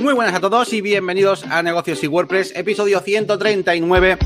[0.00, 4.18] Muy buenas a todos y bienvenidos a Negocios y WordPress, episodio 139.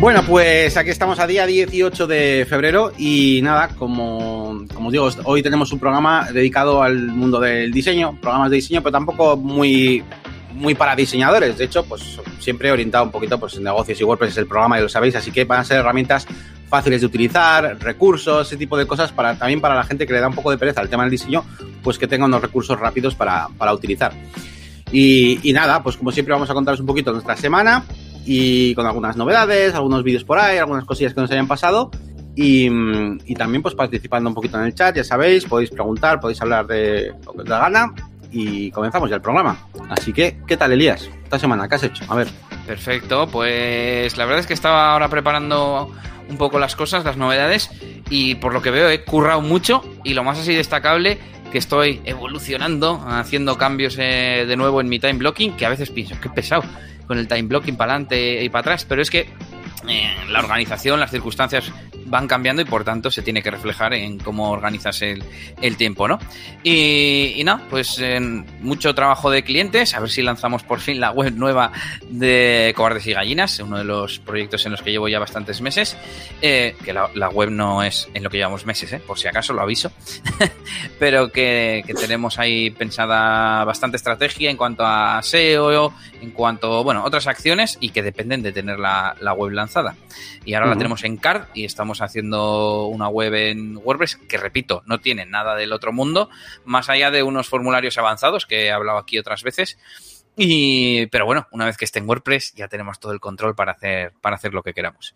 [0.00, 5.42] Bueno, pues aquí estamos a día 18 de febrero y nada, como, como digo, hoy
[5.42, 10.02] tenemos un programa dedicado al mundo del diseño, programas de diseño, pero tampoco muy,
[10.54, 11.56] muy para diseñadores.
[11.56, 14.78] De hecho, pues siempre orientado un poquito pues, en negocios y WordPress es el programa,
[14.78, 16.26] y lo sabéis, así que van a ser herramientas
[16.68, 20.20] fáciles de utilizar, recursos, ese tipo de cosas, para también para la gente que le
[20.20, 21.44] da un poco de pereza al tema del diseño,
[21.82, 24.12] pues que tenga unos recursos rápidos para, para utilizar.
[24.92, 27.84] Y, y, nada, pues como siempre vamos a contaros un poquito nuestra semana
[28.24, 31.90] y con algunas novedades, algunos vídeos por ahí, algunas cosillas que nos hayan pasado.
[32.34, 32.68] Y,
[33.26, 36.66] y, también pues participando un poquito en el chat, ya sabéis, podéis preguntar, podéis hablar
[36.66, 37.92] de lo que os da gana
[38.30, 39.58] y comenzamos ya el programa.
[39.90, 41.10] Así que, ¿qué tal Elías?
[41.24, 42.04] Esta semana, ¿qué has hecho?
[42.08, 42.28] A ver.
[42.68, 45.90] Perfecto, pues la verdad es que estaba ahora preparando
[46.28, 47.70] un poco las cosas, las novedades,
[48.10, 51.18] y por lo que veo he currado mucho y lo más así destacable
[51.50, 55.90] que estoy evolucionando, haciendo cambios eh, de nuevo en mi time blocking, que a veces
[55.90, 56.62] pienso, qué pesado
[57.06, 59.30] con el time blocking para adelante y para atrás, pero es que
[59.88, 61.72] eh, la organización, las circunstancias
[62.08, 65.22] van cambiando y por tanto se tiene que reflejar en cómo organizas el,
[65.60, 66.18] el tiempo, ¿no?
[66.62, 68.00] Y, y no, pues
[68.60, 71.72] mucho trabajo de clientes, a ver si lanzamos por fin la web nueva
[72.08, 75.96] de Cobardes y Gallinas, uno de los proyectos en los que llevo ya bastantes meses,
[76.42, 79.00] eh, que la, la, web no es en lo que llevamos meses, ¿eh?
[79.04, 79.90] por si acaso lo aviso,
[80.98, 87.04] pero que, que, tenemos ahí pensada bastante estrategia en cuanto a SEO, en cuanto, bueno,
[87.04, 89.96] otras acciones y que dependen de tener la, la web lanzada.
[90.44, 90.72] Y ahora uh -huh.
[90.72, 95.26] la tenemos en CARD y estamos haciendo una web en WordPress que, repito, no tiene
[95.26, 96.30] nada del otro mundo,
[96.64, 99.78] más allá de unos formularios avanzados que he hablado aquí otras veces.
[100.36, 103.72] Y, pero bueno, una vez que esté en WordPress ya tenemos todo el control para
[103.72, 105.14] hacer, para hacer lo que queramos.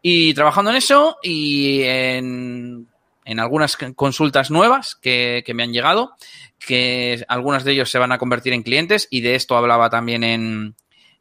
[0.00, 2.86] Y trabajando en eso y en,
[3.24, 6.14] en algunas consultas nuevas que, que me han llegado,
[6.58, 10.22] que algunas de ellos se van a convertir en clientes y de esto hablaba también
[10.22, 10.76] en,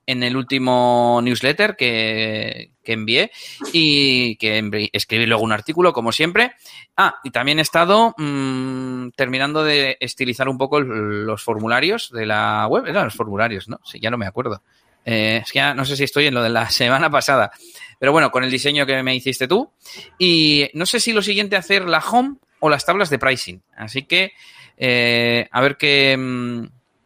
[0.09, 3.31] en el último newsletter que, que envié
[3.71, 6.53] y que escribí luego un artículo, como siempre.
[6.97, 12.65] Ah, y también he estado mmm, terminando de estilizar un poco los formularios de la
[12.67, 12.85] web.
[12.87, 13.79] Los formularios, ¿no?
[13.85, 14.63] Sí, ya no me acuerdo.
[15.05, 17.51] Eh, es que ya no sé si estoy en lo de la semana pasada.
[17.99, 19.71] Pero bueno, con el diseño que me hiciste tú.
[20.17, 23.61] Y no sé si lo siguiente hacer la home o las tablas de pricing.
[23.77, 24.31] Así que,
[24.75, 26.17] eh, a ver qué...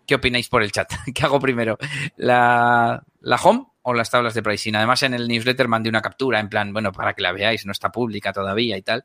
[0.06, 0.91] ¿Qué opináis por el chat?
[1.14, 1.78] ¿Qué hago primero?
[2.18, 4.75] ¿La, ¿La, home o las tablas de pricing?
[4.75, 7.72] Además, en el newsletter mandé una captura en plan, bueno, para que la veáis, no
[7.72, 9.03] está pública todavía y tal.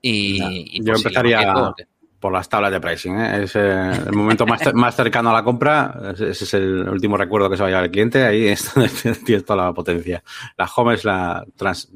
[0.00, 1.74] Y, y yo empezaría
[2.22, 3.18] por las tablas de pricing.
[3.18, 3.42] ¿eh?
[3.42, 6.14] Es eh, el momento más, más cercano a la compra.
[6.14, 8.24] Ese es el último recuerdo que se va a llevar el cliente.
[8.24, 8.90] Ahí es donde
[9.24, 10.22] tiene toda la potencia.
[10.56, 11.90] La home es la trans,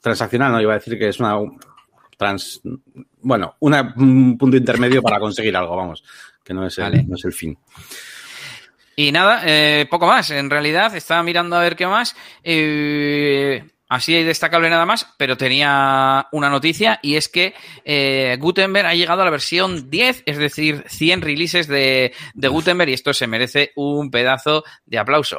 [0.00, 0.58] transaccional, ¿no?
[0.58, 1.36] Yo iba a decir que es una
[2.16, 2.62] trans,
[3.20, 6.02] bueno, una, un punto intermedio para conseguir algo, vamos
[6.46, 7.04] que no es el, vale.
[7.06, 7.58] no es el fin.
[8.94, 10.30] Y nada, eh, poco más.
[10.30, 12.16] En realidad, estaba mirando a ver qué más.
[12.42, 17.54] Eh, así destacable nada más, pero tenía una noticia y es que
[17.84, 22.90] eh, Gutenberg ha llegado a la versión 10, es decir, 100 releases de, de Gutenberg
[22.90, 25.36] y esto se merece un pedazo de aplauso.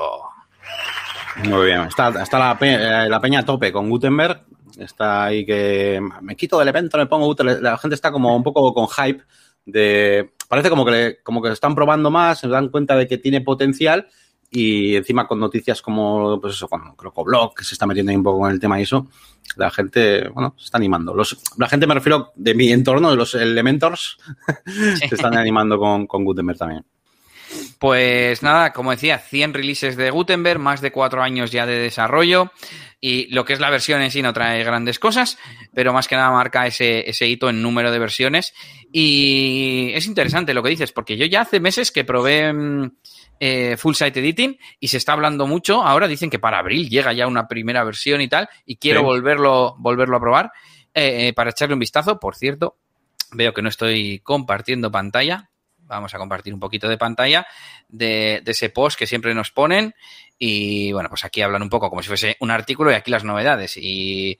[1.46, 4.44] Muy bien, está, está la, la peña a tope con Gutenberg.
[4.78, 7.62] Está ahí que me quito del evento, me pongo Gutenberg.
[7.62, 9.24] La gente está como un poco con hype
[9.68, 13.18] de parece como que, le, como que están probando más, se dan cuenta de que
[13.18, 14.08] tiene potencial
[14.50, 18.24] y encima con noticias como, pues eso, con Crocoblog, que se está metiendo ahí un
[18.24, 19.08] poco con el tema y eso,
[19.58, 21.14] la gente, bueno, se está animando.
[21.14, 24.18] Los, la gente me refiero de mi entorno, de los elementors,
[25.00, 26.86] se están animando con, con Gutenberg también.
[27.80, 32.52] Pues nada, como decía, 100 releases de Gutenberg, más de cuatro años ya de desarrollo.
[33.00, 35.38] Y lo que es la versión en sí no trae grandes cosas,
[35.74, 38.54] pero más que nada marca ese, ese hito en número de versiones.
[38.92, 42.52] Y es interesante lo que dices, porque yo ya hace meses que probé
[43.40, 45.84] eh, Full Site Editing y se está hablando mucho.
[45.84, 49.06] Ahora dicen que para abril llega ya una primera versión y tal, y quiero sí.
[49.06, 50.52] volverlo, volverlo a probar
[50.94, 52.20] eh, para echarle un vistazo.
[52.20, 52.78] Por cierto,
[53.32, 55.52] veo que no estoy compartiendo pantalla.
[55.88, 57.48] Vamos a compartir un poquito de pantalla
[57.90, 59.96] de, ese post que siempre nos ponen.
[60.38, 63.24] Y bueno, pues aquí hablan un poco como si fuese un artículo y aquí las
[63.24, 63.78] novedades.
[63.78, 64.38] Y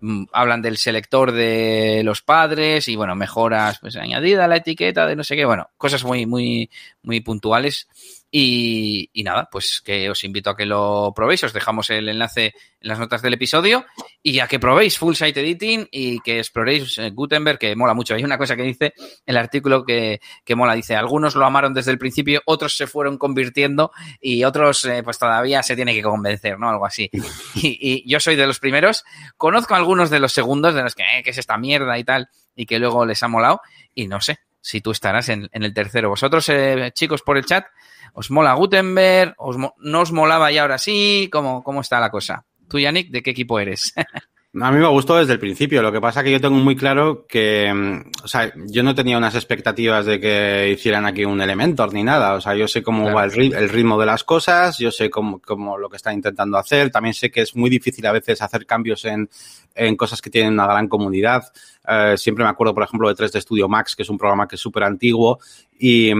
[0.00, 5.06] mmm, hablan del selector de los padres y bueno, mejoras pues añadida a la etiqueta
[5.06, 5.44] de no sé qué.
[5.44, 6.70] Bueno, cosas muy, muy,
[7.02, 7.88] muy puntuales
[8.32, 11.42] Y, y, nada, pues que os invito a que lo probéis.
[11.42, 13.84] Os dejamos el enlace en las notas del episodio
[14.22, 18.14] y a que probéis Full Site Editing y que exploréis eh, Gutenberg, que mola mucho.
[18.14, 18.94] Hay una cosa que dice
[19.26, 20.74] el artículo que, que mola.
[20.74, 23.90] Dice, algunos lo amaron desde el principio, otros se fueron convirtiendo
[24.20, 26.70] y otros eh, pues todavía se tiene que convencer, ¿no?
[26.70, 27.10] Algo así.
[27.54, 29.04] Y, yo soy de los primeros.
[29.36, 32.04] Conozco a algunos de los segundos, de los que, eh, ¿qué es esta mierda y
[32.04, 32.28] tal?
[32.54, 33.60] Y que luego les ha molado.
[33.94, 36.08] Y no sé si tú estarás en, en el tercero.
[36.08, 37.66] Vosotros, eh, chicos, por el chat,
[38.12, 39.34] ¿Os mola Gutenberg?
[39.38, 41.28] ¿Os mo ¿No os molaba y ahora sí?
[41.32, 42.44] ¿Cómo, cómo está la cosa?
[42.68, 43.92] Tú, Yannick, ¿de qué equipo eres?
[44.52, 45.80] A mí me gustó desde el principio.
[45.80, 49.16] Lo que pasa es que yo tengo muy claro que, o sea, yo no tenía
[49.16, 52.34] unas expectativas de que hicieran aquí un Elementor ni nada.
[52.34, 53.16] O sea, yo sé cómo claro.
[53.16, 56.12] va el, rit el, ritmo de las cosas, yo sé cómo, cómo, lo que está
[56.12, 56.90] intentando hacer.
[56.90, 59.30] También sé que es muy difícil a veces hacer cambios en,
[59.76, 61.44] en cosas que tienen una gran comunidad.
[61.90, 64.54] Uh, siempre me acuerdo, por ejemplo, de 3D Studio Max, que es un programa que
[64.54, 65.40] es súper antiguo
[65.76, 66.12] y,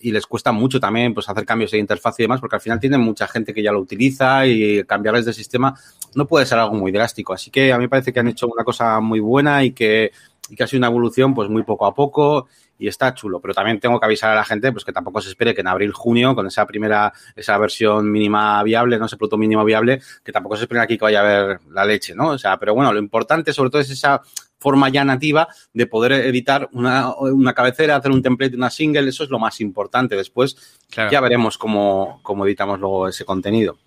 [0.00, 2.80] y, les cuesta mucho también pues, hacer cambios de interfaz y demás, porque al final
[2.80, 5.74] tienen mucha gente que ya lo utiliza y cambiarles de sistema
[6.14, 7.32] no puede ser algo muy drástico.
[7.32, 10.12] Así que a mí me parece que han hecho una cosa muy buena y que,
[10.48, 12.48] y que ha sido una evolución pues muy poco a poco
[12.78, 13.40] y está chulo.
[13.40, 15.68] Pero también tengo que avisar a la gente pues que tampoco se espere que en
[15.68, 20.32] abril, junio, con esa primera, esa versión mínima viable, no ese producto mínimo viable, que
[20.32, 22.28] tampoco se espere aquí que vaya a haber la leche, ¿no?
[22.30, 24.22] O sea, pero bueno, lo importante sobre todo es esa
[24.58, 29.24] forma ya nativa de poder editar una, una cabecera, hacer un template, una single, eso
[29.24, 30.16] es lo más importante.
[30.16, 30.56] Después
[30.90, 31.10] claro.
[31.10, 33.78] ya veremos cómo, cómo editamos luego ese contenido.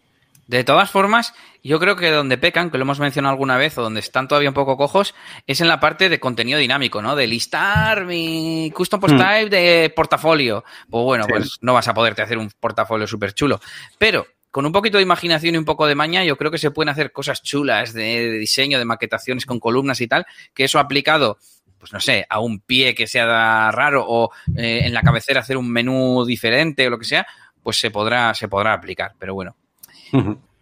[0.52, 1.34] De todas formas,
[1.64, 4.50] yo creo que donde pecan, que lo hemos mencionado alguna vez, o donde están todavía
[4.50, 5.16] un poco cojos,
[5.48, 7.16] es en la parte de contenido dinámico, ¿no?
[7.16, 9.50] De listar mi custom post type mm.
[9.50, 10.66] de portafolio.
[10.90, 11.30] Pues bueno, sí.
[11.32, 13.62] pues no vas a poderte hacer un portafolio súper chulo.
[13.98, 16.72] Pero con un poquito de imaginación y un poco de maña, yo creo que se
[16.72, 20.78] pueden hacer cosas chulas de, de diseño, de maquetaciones con columnas y tal, que eso
[20.80, 21.38] aplicado
[21.80, 25.58] pues no sé, a un pie que sea raro o eh, en la cabecera hacer
[25.58, 27.26] un menú diferente o lo que sea,
[27.64, 29.16] pues se podrá, se podrá aplicar.
[29.18, 29.56] Pero bueno,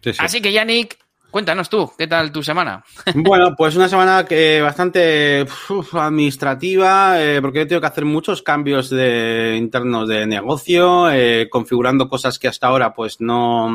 [0.02, 0.18] Sí, sí.
[0.18, 0.96] Así que, Yannick,
[1.30, 2.84] cuéntanos tú, ¿qué tal tu semana?
[3.14, 5.46] Bueno, pues una semana que bastante
[5.92, 12.08] administrativa, eh, porque he tenido que hacer muchos cambios de, internos de negocio, eh, configurando
[12.08, 13.70] cosas que hasta ahora pues no,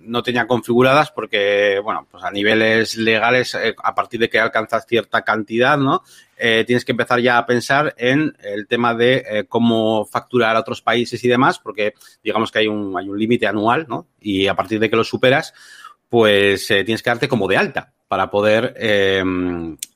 [0.00, 4.86] no tenía configuradas porque, bueno, pues a niveles legales, eh, a partir de que alcanzas
[4.86, 6.02] cierta cantidad, ¿no?
[6.38, 11.22] Tienes que empezar ya a pensar en el tema de cómo facturar a otros países
[11.22, 11.92] y demás, porque
[12.24, 14.06] digamos que hay un, hay un límite anual, ¿no?
[14.22, 15.52] Y a partir de que lo superas,
[16.10, 19.22] pues eh, tienes que darte como de alta para poder eh,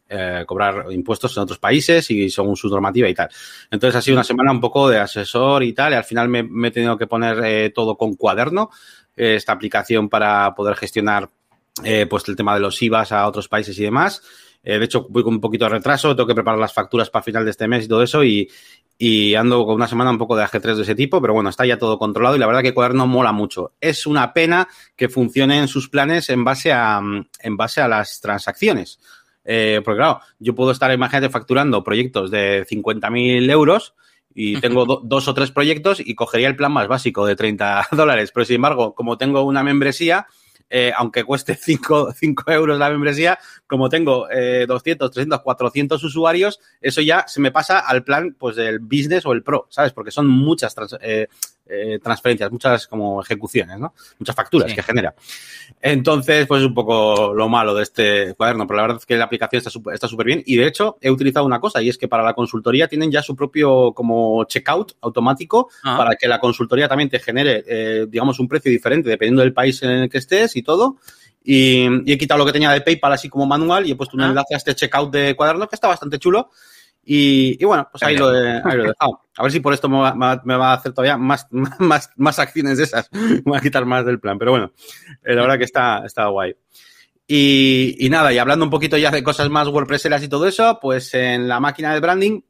[0.09, 3.29] eh, cobrar impuestos en otros países y según su normativa y tal.
[3.69, 6.45] Entonces ha sido una semana un poco de asesor y tal, y al final me,
[6.45, 8.71] me he tenido que poner todo con cuaderno,
[9.17, 11.29] esta aplicación para poder gestionar
[12.09, 14.23] pues el tema de los IVAs a otros países y demás.
[14.65, 17.23] Eh, de hecho, voy con un poquito de retraso, tengo que preparar las facturas para
[17.23, 18.51] final de este mes y todo eso, y,
[18.97, 21.67] y ando con una semana un poco de AG3 de ese tipo, pero bueno, está
[21.67, 23.75] ya todo controlado y la verdad que Cuaderno mola mucho.
[23.81, 27.01] Es una pena que funcione en sus planes en base a,
[27.41, 29.01] en base a las transacciones.
[29.45, 33.95] Eh, porque claro, yo puedo estar, imagínate, facturando proyectos de 50.000 euros
[34.35, 37.89] y tengo do, dos o tres proyectos y cogería el plan más básico de 30
[37.93, 38.31] dólares.
[38.33, 40.27] Pero sin embargo, como tengo una membresía,
[40.71, 42.15] eh, aunque cueste 5
[42.49, 47.81] euros la membresía, como tengo eh, 200, 300, 400 usuarios, eso ya se me pasa
[47.81, 49.93] al plan pues del business o el pro, ¿sabes?
[49.93, 51.29] Porque son muchas eh,
[51.67, 53.95] eh, transferencias, muchas como ejecuciones, ¿no?
[54.19, 54.77] Muchas facturas sí.
[54.77, 55.15] que genera.
[55.81, 59.17] Entonces, pues es un poco lo malo de este cuaderno, pero la verdad es que
[59.17, 59.63] la aplicación
[59.93, 62.35] está súper bien y de hecho he utilizado una cosa y es que para la
[62.35, 65.97] consultoría tienen ya su propio como checkout automático ah.
[65.97, 69.83] para que la consultoría también te genere, eh, digamos, un precio diferente dependiendo del país
[69.83, 70.97] en el que estés y todo.
[71.47, 74.17] Y, y, he quitado lo que tenía de PayPal así como manual y he puesto
[74.17, 74.29] un ah.
[74.29, 76.51] enlace a este checkout de cuaderno que está bastante chulo
[77.05, 79.21] y, y bueno, pues ahí lo, ahí lo, he, dejado.
[79.37, 80.15] A ver si por esto me va,
[80.45, 83.11] me va, a hacer todavía más, más, más acciones de esas.
[83.13, 84.39] Me va a quitar más del plan.
[84.39, 84.73] Pero bueno,
[85.23, 86.55] eh, la verdad que está, está guay.
[87.27, 90.79] Y, y nada, y hablando un poquito ya de cosas más WordPresseras y todo eso,
[90.81, 92.41] pues en la máquina de branding,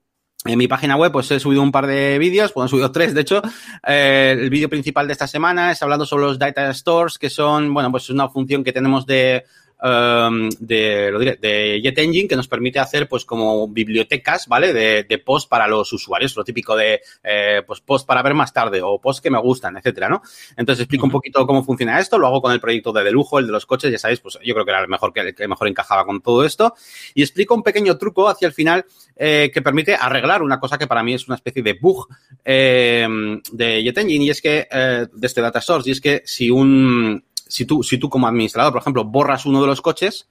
[0.45, 3.15] en mi página web pues he subido un par de vídeos, pues he subido tres
[3.15, 3.41] de hecho.
[3.87, 7.73] Eh, el vídeo principal de esta semana es hablando sobre los data stores, que son,
[7.73, 9.45] bueno, pues es una función que tenemos de
[9.85, 14.73] um, de, lo diré, de Jet Engine que nos permite hacer pues como bibliotecas, ¿vale?
[14.73, 18.53] De, de post para los usuarios, lo típico de eh, pues post para ver más
[18.53, 20.23] tarde o post que me gustan, etcétera, ¿no?
[20.57, 23.39] Entonces explico un poquito cómo funciona esto, lo hago con el proyecto de, de lujo,
[23.39, 25.35] el de los coches, ya sabéis, pues yo creo que era el mejor que, el
[25.35, 26.75] que mejor encajaba con todo esto
[27.15, 28.87] y explico un pequeño truco hacia el final
[29.17, 32.09] eh, que permite arreglar una cosa que para mí es una especie de bug
[32.45, 33.07] eh,
[33.53, 36.51] de Jet Engine y es que eh, de este data source y es que si
[36.51, 40.27] un si tú, si tú como administrador, por ejemplo, borras uno de los coches,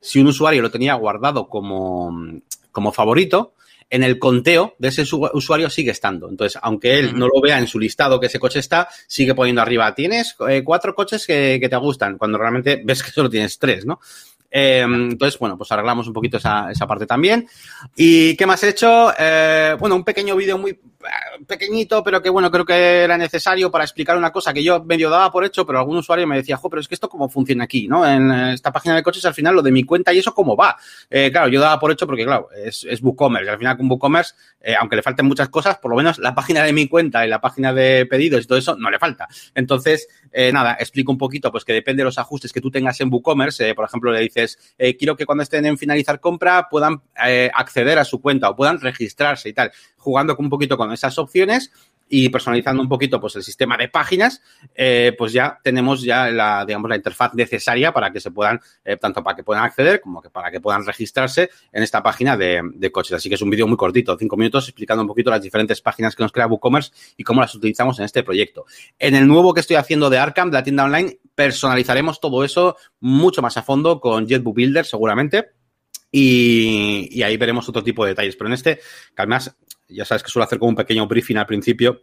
[0.00, 2.40] si un usuario lo tenía guardado como,
[2.72, 3.54] como favorito,
[3.90, 6.28] en el conteo de ese usuario sigue estando.
[6.28, 9.62] Entonces, aunque él no lo vea en su listado que ese coche está, sigue poniendo
[9.62, 13.58] arriba, tienes eh, cuatro coches que, que, te gustan, cuando realmente ves que solo tienes
[13.58, 14.00] tres, ¿no?
[14.50, 17.48] Eh, entonces, bueno, pues arreglamos un poquito esa, esa parte también.
[17.96, 19.12] ¿Y qué más he hecho?
[19.18, 23.70] Eh, bueno, un pequeño vídeo muy eh, pequeñito, pero que bueno, creo que era necesario
[23.70, 26.56] para explicar una cosa que yo medio daba por hecho, pero algún usuario me decía,
[26.56, 28.06] jo, pero es que esto cómo funciona aquí, ¿no?
[28.06, 30.76] En esta página de coches, al final, lo de mi cuenta y eso cómo va.
[31.10, 33.46] Eh, claro, yo daba por hecho porque, claro, es, es WooCommerce.
[33.46, 34.34] Y al final, con WooCommerce,
[34.80, 37.40] aunque le falten muchas cosas, por lo menos la página de mi cuenta y la
[37.40, 39.28] página de pedidos y todo eso no le falta.
[39.54, 40.08] Entonces,
[40.52, 43.74] nada, explico un poquito, pues que depende de los ajustes que tú tengas en WooCommerce.
[43.74, 44.20] Por ejemplo, le
[44.78, 48.56] eh, quiero que cuando estén en finalizar compra puedan eh, acceder a su cuenta o
[48.56, 51.72] puedan registrarse y tal, jugando un poquito con esas opciones
[52.10, 54.40] y personalizando un poquito pues el sistema de páginas,
[54.74, 58.60] eh, pues ya tenemos ya la, digamos, la interfaz necesaria para que se puedan,
[58.98, 62.62] tanto para que puedan acceder como que para que puedan registrarse en esta página de,
[62.74, 63.12] de coches.
[63.12, 66.16] Así que es un vídeo muy cortito, cinco minutos, explicando un poquito las diferentes páginas
[66.16, 68.64] que nos crea WooCommerce y cómo las utilizamos en este proyecto.
[68.98, 72.76] En el nuevo que estoy haciendo de Arkham, de la tienda online, personalizaremos todo eso
[72.98, 75.50] mucho más a fondo con JetBook Builder seguramente.
[76.10, 78.34] Y, ahí veremos otro tipo de detalles.
[78.34, 78.82] Pero en este, que
[79.22, 79.56] además
[79.88, 82.02] ya sabes que suelo hacer como un pequeño briefing al principio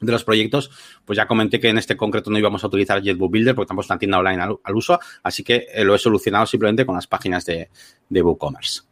[0.00, 0.70] de los proyectos,
[1.04, 3.90] pues ya comenté que en este concreto no íbamos a utilizar JetBook Builder porque estamos
[3.90, 7.08] una tienda online al, al uso, así que eh, lo he solucionado simplemente con las
[7.08, 7.70] páginas de,
[8.08, 8.82] de WooCommerce.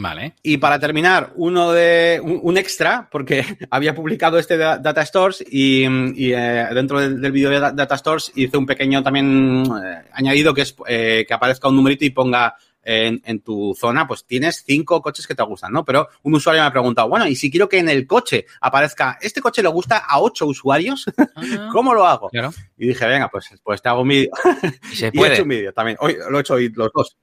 [0.00, 0.34] Vale.
[0.44, 5.82] Y para terminar, uno de un, extra, porque había publicado este Data Stores y,
[6.14, 10.54] y eh, dentro del, del vídeo de Data Stores hice un pequeño también eh, añadido
[10.54, 12.54] que es eh, que aparezca un numerito y ponga
[12.88, 15.84] en, en, tu zona, pues tienes cinco coches que te gustan, ¿no?
[15.84, 19.18] Pero un usuario me ha preguntado, bueno, y si quiero que en el coche aparezca,
[19.20, 21.04] este coche le gusta a ocho usuarios.
[21.72, 22.30] ¿cómo lo hago?
[22.30, 22.50] Claro.
[22.78, 24.30] Y dije, venga, pues, pues te hago un vídeo.
[24.90, 25.28] Y se puede.
[25.28, 25.98] y he hecho un vídeo también.
[26.00, 27.18] Hoy lo he hecho hoy los dos.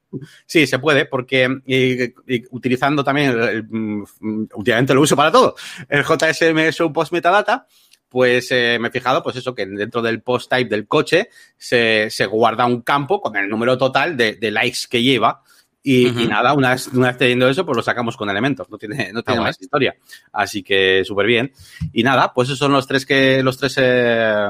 [0.45, 5.55] Sí, se puede, porque y, y, utilizando también, el, el, últimamente lo uso para todo,
[5.89, 7.67] el JSM Show Post Metadata,
[8.07, 12.09] pues eh, me he fijado, pues eso, que dentro del post type del coche se,
[12.09, 15.43] se guarda un campo con el número total de, de likes que lleva.
[15.87, 16.23] Y, uh -huh.
[16.23, 19.13] y, nada, una vez, una vez teniendo eso, pues lo sacamos con elementos, no tiene,
[19.13, 19.95] no tiene ah, más historia.
[20.33, 21.51] Así que súper bien.
[21.93, 24.47] Y nada, pues esos son los tres que, los tres eh,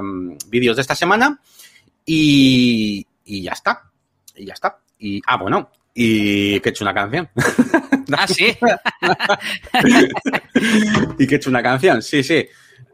[0.48, 1.38] vídeos de esta semana.
[2.06, 3.92] Y, y ya está.
[4.34, 4.78] Y ya está.
[4.98, 7.30] Y, ah, bueno, y que he hecho una canción.
[8.18, 8.58] ah, sí.
[11.20, 12.48] y que he hecho una canción, sí, sí.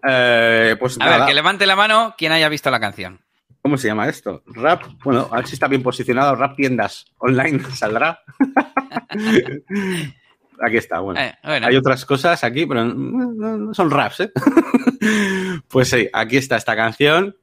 [0.04, 1.18] Eh, pues a nada.
[1.20, 3.22] ver, que levante la mano quien haya visto la canción.
[3.62, 4.44] ¿Cómo se llama esto?
[4.48, 4.84] Rap.
[5.04, 6.36] Bueno, a ver si está bien posicionado.
[6.36, 8.20] Rap tiendas online saldrá.
[10.60, 11.20] aquí está, bueno.
[11.20, 11.68] Eh, bueno.
[11.68, 14.32] Hay otras cosas aquí, pero no son raps, ¿eh?
[15.68, 17.36] pues sí, aquí está esta canción.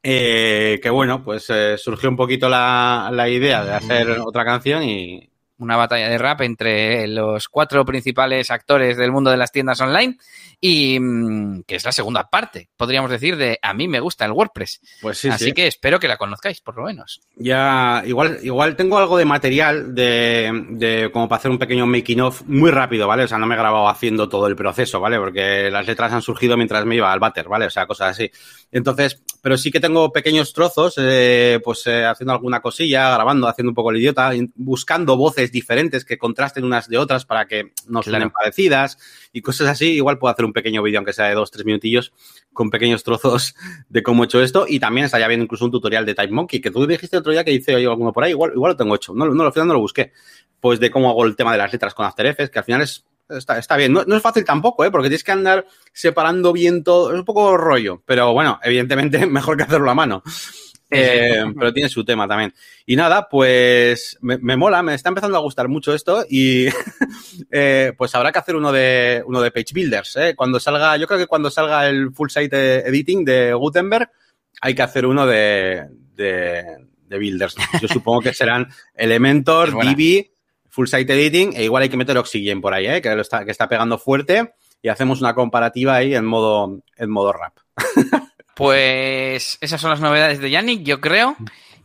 [0.00, 4.84] Eh, que bueno, pues eh, surgió un poquito la, la idea de hacer otra canción
[4.84, 9.80] y, una batalla de rap entre los cuatro principales actores del mundo de las tiendas
[9.80, 10.16] online
[10.60, 14.32] y mm, que es la segunda parte, podríamos decir, de a mí me gusta el
[14.32, 14.80] WordPress.
[15.00, 15.52] Pues sí, Así sí.
[15.52, 17.20] que espero que la conozcáis, por lo menos.
[17.36, 22.20] Ya, igual, igual tengo algo de material de, de como para hacer un pequeño making
[22.20, 23.24] of muy rápido, ¿vale?
[23.24, 25.18] O sea, no me he grabado haciendo todo el proceso, ¿vale?
[25.18, 27.66] Porque las letras han surgido mientras me iba al váter, ¿vale?
[27.66, 28.30] O sea, cosas así.
[28.72, 33.70] Entonces, pero sí que tengo pequeños trozos, eh, pues eh, haciendo alguna cosilla, grabando, haciendo
[33.70, 38.02] un poco el idiota, buscando voces diferentes que contrasten unas de otras para que no
[38.02, 38.30] claro.
[38.30, 38.98] parecidas
[39.32, 39.86] y cosas así.
[39.92, 42.12] Igual puedo hacer un pequeño vídeo, aunque sea de dos, tres minutillos,
[42.52, 43.54] con pequeños trozos
[43.88, 44.66] de cómo he hecho esto.
[44.68, 47.42] Y también estaría bien incluso un tutorial de Type Monkey, que tú dijiste otro día
[47.42, 49.14] que hice yo alguno por ahí, igual, igual lo tengo hecho.
[49.14, 50.12] No, no, al final no lo busqué.
[50.60, 52.82] Pues de cómo hago el tema de las letras con After Effects, que al final
[52.82, 53.92] es Está, está, bien.
[53.92, 54.90] No, no, es fácil tampoco, ¿eh?
[54.90, 57.12] Porque tienes que andar separando bien todo.
[57.12, 58.02] Es un poco rollo.
[58.06, 60.22] Pero bueno, evidentemente mejor que hacerlo a mano.
[60.90, 62.54] Eh, pero tiene su tema también.
[62.86, 66.66] Y nada, pues me, me, mola, me está empezando a gustar mucho esto y
[67.50, 70.16] eh, pues habrá que hacer uno de uno de Page Builders.
[70.16, 70.34] ¿eh?
[70.34, 74.10] Cuando salga, yo creo que cuando salga el Full Site Editing de Gutenberg,
[74.60, 76.64] hay que hacer uno de, de,
[77.06, 77.56] de Builders.
[77.80, 80.30] Yo supongo que serán Elementor, Divi,
[80.68, 83.02] Full Site Editing e igual hay que meter Oxygen por ahí, ¿eh?
[83.02, 87.10] que, lo está, que está pegando fuerte y hacemos una comparativa ahí en modo, en
[87.10, 87.54] modo rap.
[88.58, 91.36] Pues esas son las novedades de Yannick, yo creo.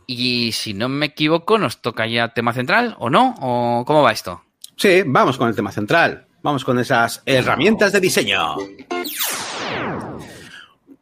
[0.08, 3.36] Y si no me equivoco, nos toca ya tema central, ¿o no?
[3.40, 4.42] ¿O cómo va esto?
[4.76, 6.26] Sí, vamos con el tema central.
[6.42, 8.56] Vamos con esas herramientas de diseño.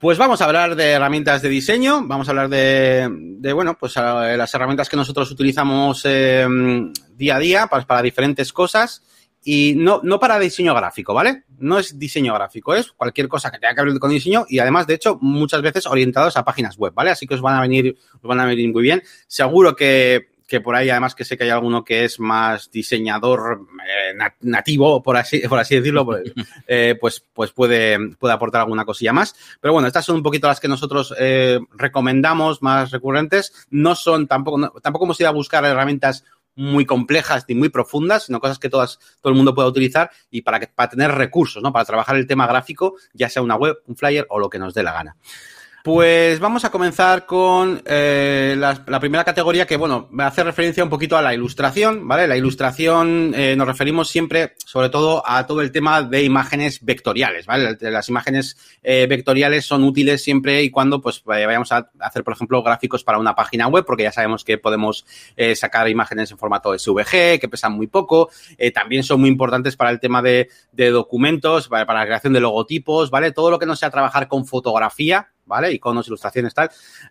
[0.02, 3.94] Pues vamos a hablar de herramientas de diseño, vamos a hablar de, de bueno, pues
[3.94, 6.44] las herramientas que nosotros utilizamos eh,
[7.14, 9.04] día a día para, para diferentes cosas
[9.44, 11.44] y no, no para diseño gráfico, ¿vale?
[11.56, 14.88] No es diseño gráfico, es cualquier cosa que tenga que ver con diseño y además,
[14.88, 17.10] de hecho, muchas veces orientados a páginas web, ¿vale?
[17.10, 19.04] Así que os van a venir, os van a venir muy bien.
[19.28, 23.66] Seguro que, que por ahí, además que sé que hay alguno que es más diseñador
[24.42, 26.30] nativo, por así, por así decirlo, pues,
[27.00, 29.34] pues, pues, puede, puede aportar alguna cosilla más.
[29.62, 31.14] Pero bueno, estas son un poquito las que nosotros
[31.72, 33.66] recomendamos más recurrentes.
[33.70, 36.22] No son tampoco, tampoco hemos ido a buscar herramientas
[36.54, 40.42] muy complejas ni muy profundas, sino cosas que todas, todo el mundo pueda utilizar y
[40.42, 41.72] para, que, para tener recursos, ¿no?
[41.72, 44.74] Para trabajar el tema gráfico, ya sea una web, un flyer o lo que nos
[44.74, 45.16] dé la gana.
[45.82, 50.90] Pues vamos a comenzar con eh, la, primera categoría que, bueno, me hace referencia un
[50.90, 52.28] poquito a la ilustración, ¿vale?
[52.28, 57.46] La ilustración eh, nos referimos siempre, sobre todo, a todo el tema de imágenes vectoriales,
[57.46, 57.76] ¿vale?
[57.80, 62.62] Las imágenes eh, vectoriales son útiles siempre y cuando, pues, vayamos a hacer, por ejemplo,
[62.62, 65.04] gráficos para una página web, porque ya sabemos que podemos
[65.56, 68.30] sacar imágenes en formato SVG, que pesan muy poco.
[68.72, 73.32] también son muy importantes para el tema de, documentos, para la creación de logotipos, ¿vale?
[73.32, 75.72] Todo lo que no sea trabajar con fotografía, ¿vale?
[75.72, 76.70] Iconos, ilustraciones, tal.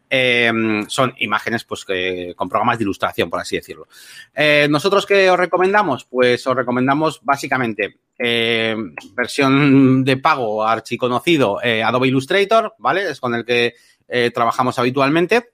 [0.09, 0.51] Eh,
[0.87, 3.87] son imágenes, pues, que, con programas de ilustración, por así decirlo.
[4.33, 6.05] Eh, ¿Nosotros qué os recomendamos?
[6.05, 8.75] Pues os recomendamos básicamente eh,
[9.13, 13.09] versión de pago archiconocido Adobe Illustrator, ¿vale?
[13.09, 13.75] Es con el que
[14.33, 15.51] trabajamos habitualmente.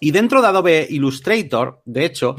[0.00, 2.34] Y dentro de Adobe Illustrator, de hecho,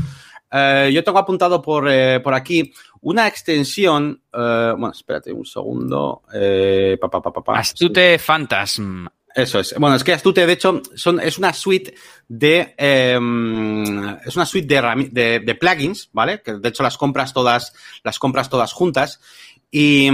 [0.52, 1.90] yo tengo apuntado por,
[2.22, 4.22] por aquí una extensión.
[4.32, 6.24] bueno, espérate un segundo.
[7.60, 9.08] Astute Phantasm.
[9.36, 9.76] Eso es.
[9.78, 11.94] Bueno, es que Astute, de hecho, son, es una suite
[12.28, 12.74] de.
[12.78, 16.42] Em, es una suite de, de, plugins, ¿vale?
[16.42, 17.74] Que de hecho las compras todas,
[18.04, 19.22] las compras todas juntas.
[19.70, 20.10] Y,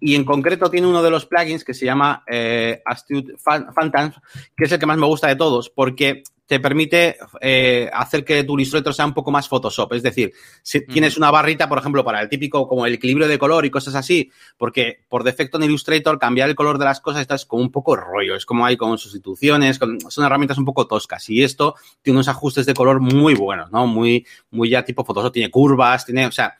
[0.00, 4.12] y en concreto tiene uno de los plugins que se llama eh, Astute Phantom,
[4.56, 8.42] que es el que más me gusta de todos, porque te permite eh, hacer que
[8.42, 9.92] tu Illustrator sea un poco más Photoshop.
[9.92, 13.38] Es decir, si tienes una barrita, por ejemplo, para el típico como el equilibrio de
[13.38, 17.20] color y cosas así, porque por defecto en Illustrator cambiar el color de las cosas
[17.20, 18.34] está es como un poco rollo.
[18.34, 19.78] Es como hay con sustituciones,
[20.08, 21.28] son herramientas un poco toscas.
[21.28, 23.86] Y esto tiene unos ajustes de color muy buenos, ¿no?
[23.86, 26.56] Muy, muy ya tipo Photoshop, tiene curvas, tiene, o sea,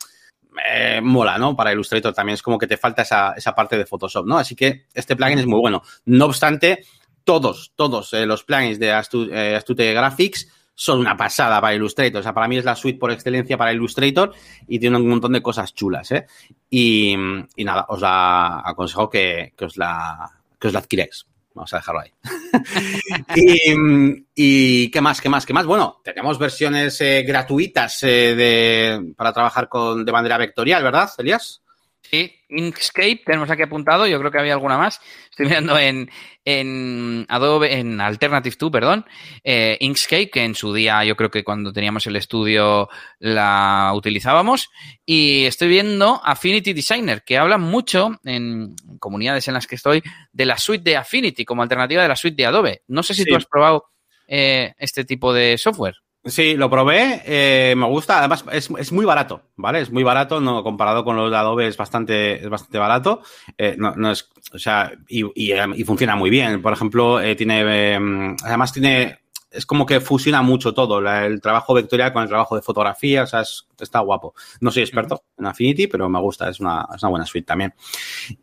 [0.71, 1.57] eh, mola, ¿no?
[1.57, 4.37] Para Illustrator también es como que te falta esa, esa parte de Photoshop, ¿no?
[4.37, 5.83] Así que este plugin es muy bueno.
[6.05, 6.85] No obstante,
[7.29, 12.21] todos, todos eh, los plugins de eh, Astute, Graphics son una pasada para Illustrator.
[12.21, 14.33] O sea, para mí es la suite por excelencia para Illustrator
[14.67, 16.25] y tiene un montón de cosas chulas, ¿eh?
[16.71, 17.15] Y,
[17.59, 20.27] nada, os la aconsejo que, os la,
[20.59, 21.27] que os la adquiráis.
[21.53, 22.13] Vamos a dejarlo ahí.
[24.35, 25.67] y, qué más, qué más, qué más.
[25.67, 31.61] Bueno, tenemos versiones eh, gratuitas de, para trabajar con, de manera vectorial, ¿verdad, Elías?
[32.11, 34.99] Sí, Inkscape tenemos aquí apuntado, yo creo que había alguna más.
[35.31, 36.11] Estoy mirando en,
[36.43, 39.05] en Adobe, en Alternative 2, perdón,
[39.45, 44.71] eh, Inkscape, que en su día yo creo que cuando teníamos el estudio la utilizábamos.
[45.05, 50.47] Y estoy viendo Affinity Designer, que habla mucho en comunidades en las que estoy de
[50.47, 52.83] la suite de Affinity como alternativa de la suite de Adobe.
[52.89, 53.85] No sé si tú has probado
[54.27, 55.97] eh, este tipo de software.
[56.29, 59.81] Sí, lo probé, eh, me gusta, además es, es, muy barato, ¿vale?
[59.81, 63.23] Es muy barato, no comparado con los de Adobe es bastante, es bastante barato,
[63.57, 66.61] eh, no, no, es, o sea, y, y, funciona muy bien.
[66.61, 69.19] Por ejemplo, eh, tiene, eh, además tiene
[69.51, 73.27] es como que fusiona mucho todo, el trabajo vectorial con el trabajo de fotografía, o
[73.27, 73.43] sea,
[73.79, 74.35] está guapo.
[74.61, 77.75] No soy experto en Affinity, pero me gusta, es una, es una buena suite también.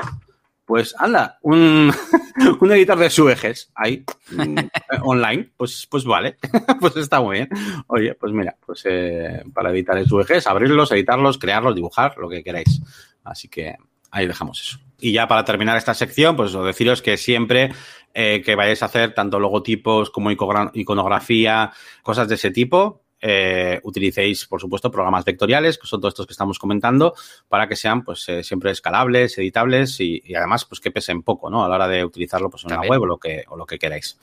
[0.63, 1.91] pues anda, un,
[2.61, 4.57] un editor de SVGs ahí, mm,
[5.01, 6.37] online, pues, pues vale,
[6.79, 7.49] pues está muy bien.
[7.87, 12.79] Oye, pues mira, pues eh, para editar SVGs, abrirlos, editarlos, crearlos, dibujar, lo que queráis.
[13.23, 13.75] Así que
[14.11, 14.79] ahí dejamos eso.
[14.99, 17.71] Y ya para terminar esta sección, pues deciros que siempre
[18.13, 21.71] eh, que vayáis a hacer tanto logotipos como iconografía,
[22.03, 26.33] cosas de ese tipo, eh, utilicéis, por supuesto, programas vectoriales, que son todos estos que
[26.33, 27.13] estamos comentando,
[27.47, 31.63] para que sean, pues, eh, siempre escalables, editables y, además, pues, que pesen poco, ¿no?
[31.63, 33.77] A la hora de utilizarlo, pues, en una web o lo que, o lo que
[33.77, 34.17] queráis.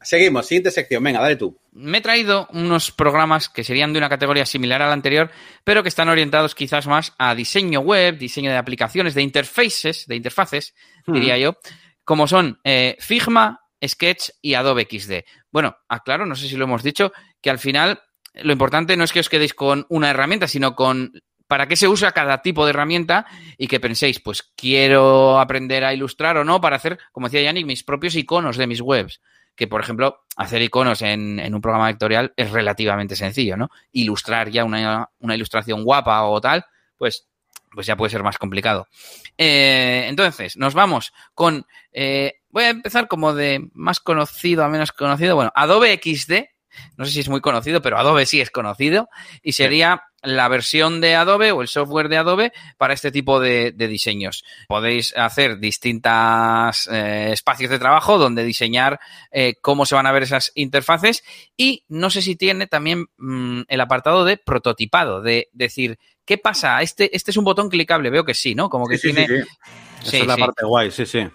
[0.00, 1.02] Seguimos, siguiente sección.
[1.02, 1.58] Venga, dale tú.
[1.72, 5.30] Me he traído unos programas que serían de una categoría similar a la anterior,
[5.64, 10.16] pero que están orientados quizás más a diseño web, diseño de aplicaciones, de interfaces, de
[10.16, 10.74] interfaces,
[11.06, 11.12] hmm.
[11.12, 11.58] diría yo,
[12.04, 15.24] como son eh, Figma, Sketch y Adobe XD.
[15.50, 18.00] Bueno, aclaro, no sé si lo hemos dicho, que al final
[18.34, 21.12] lo importante no es que os quedéis con una herramienta, sino con
[21.46, 25.94] para qué se usa cada tipo de herramienta y que penséis, pues quiero aprender a
[25.94, 29.20] ilustrar o no para hacer, como decía Yannick, mis propios iconos de mis webs.
[29.56, 33.70] Que, por ejemplo, hacer iconos en, en un programa vectorial es relativamente sencillo, ¿no?
[33.90, 36.64] Ilustrar ya una, una ilustración guapa o tal,
[36.96, 37.28] pues
[37.72, 38.88] pues ya puede ser más complicado.
[39.36, 44.92] Eh, entonces, nos vamos con, eh, voy a empezar como de más conocido a menos
[44.92, 46.48] conocido, bueno, Adobe XD,
[46.96, 49.08] no sé si es muy conocido, pero Adobe sí es conocido,
[49.42, 53.72] y sería la versión de Adobe o el software de Adobe para este tipo de,
[53.72, 54.44] diseños.
[54.66, 58.98] Podéis hacer distintos eh, espacios de trabajo donde diseñar
[59.30, 61.22] eh, cómo se van a ver esas interfaces
[61.56, 66.82] y no sé si tiene también mm, el apartado de prototipado, de decir, ¿qué pasa?
[66.82, 68.68] Este, este es un botón clicable, veo que sí, ¿no?
[68.68, 69.26] Como que tiene...
[69.26, 71.26] Sí, Esa es la parte guay, sí, sí.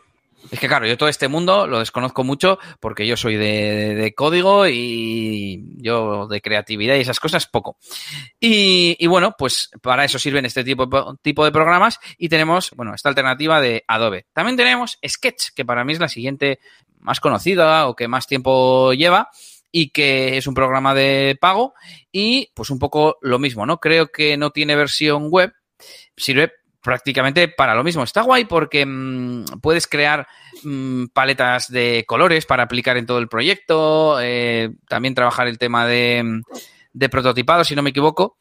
[0.51, 4.67] Es que claro, yo todo este mundo lo desconozco mucho porque yo soy de, código
[4.67, 7.77] y yo de creatividad y esas cosas poco.
[8.39, 13.09] Y, bueno, pues para eso sirven este tipo, tipo de programas y tenemos, bueno, esta
[13.09, 14.25] alternativa de Adobe.
[14.33, 16.59] También tenemos Sketch, que para mí es la siguiente
[16.99, 19.29] más conocida o que más tiempo lleva
[19.71, 21.73] y que es un programa de pago
[22.11, 23.79] y pues un poco lo mismo, ¿no?
[23.79, 25.53] Creo que no tiene versión web,
[26.15, 28.03] sirve prácticamente para lo mismo.
[28.03, 30.27] Está guay porque mm, puedes crear
[30.63, 35.87] mm, paletas de colores para aplicar en todo el proyecto, eh, también trabajar el tema
[35.87, 36.41] de,
[36.91, 38.37] de, prototipado, si no me equivoco.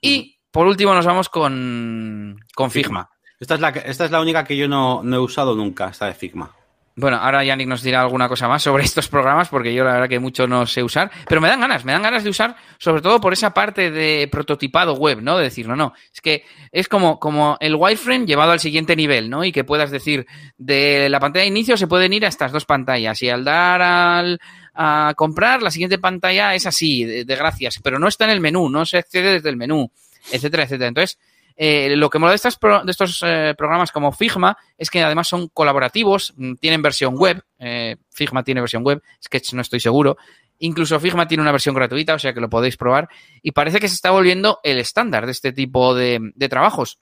[0.00, 3.10] Y por último nos vamos con, con Figma.
[3.38, 6.06] Esta es, la, esta es la única que yo no, no he usado nunca, esta
[6.06, 6.54] de Figma.
[7.00, 10.08] Bueno, ahora Yannick nos dirá alguna cosa más sobre estos programas, porque yo la verdad
[10.08, 13.00] que mucho no sé usar, pero me dan ganas, me dan ganas de usar, sobre
[13.00, 15.38] todo por esa parte de prototipado web, ¿no?
[15.38, 19.30] De decir, no, no, es que es como, como el wireframe llevado al siguiente nivel,
[19.30, 19.44] ¿no?
[19.44, 20.26] Y que puedas decir,
[20.58, 23.80] de la pantalla de inicio se pueden ir a estas dos pantallas, y al dar
[23.80, 24.40] al,
[24.74, 28.40] a comprar, la siguiente pantalla es así, de, de gracias, pero no está en el
[28.40, 29.90] menú, no se accede desde el menú,
[30.30, 30.88] etcétera, etcétera.
[30.88, 31.18] Entonces,
[31.62, 36.32] eh, lo que mola de, estos eh, programas como Figma es que además son colaborativos,
[36.38, 40.16] mm, tienen versión web, eh, Figma tiene versión web, Sketch no estoy seguro,
[40.58, 43.10] incluso Figma tiene una versión gratuita, o sea que lo podéis probar,
[43.42, 46.98] y parece que se está volviendo el estándar de este tipo de, trabajos.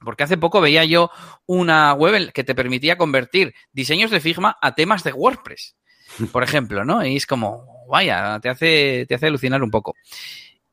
[0.00, 1.12] Porque hace poco veía yo
[1.46, 5.76] una web que te permitía convertir diseños de Figma a temas de WordPress,
[6.32, 7.06] por ejemplo, ¿no?
[7.06, 9.94] Y es como, vaya, te hace, te hace alucinar un poco.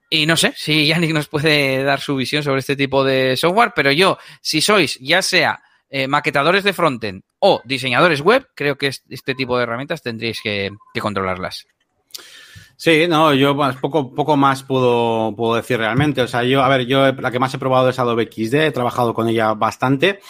[0.09, 3.73] Y no sé si Yannick nos puede dar su visión sobre este tipo de software,
[3.75, 8.87] pero yo, si sois ya sea eh, maquetadores de frontend o diseñadores web, creo que
[8.87, 11.67] este tipo de herramientas tendréis que, controlarlas.
[12.75, 16.21] Sí, no, yo poco, poco más puedo, puedo decir realmente.
[16.21, 18.71] O sea, yo, a ver, yo la que más he probado es Adobe XD, he
[18.71, 20.21] trabajado con ella bastante.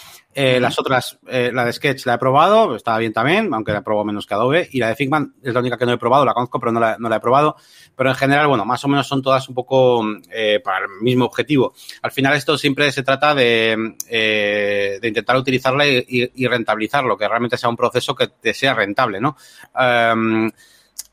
[0.41, 3.79] Eh, las otras, eh, la de Sketch la he probado, estaba bien también, aunque la
[3.79, 4.69] he probado menos que Adobe.
[4.71, 6.79] Y la de Figma es la única que no he probado, la conozco, pero no
[6.79, 7.57] la, no la he probado.
[7.93, 11.25] Pero en general, bueno, más o menos son todas un poco eh, para el mismo
[11.25, 11.73] objetivo.
[12.03, 17.57] Al final esto siempre se trata de, de intentar utilizarla y, y, rentabilizarlo, que realmente
[17.57, 19.35] sea un proceso que te sea rentable, ¿no?
[19.75, 20.49] Um,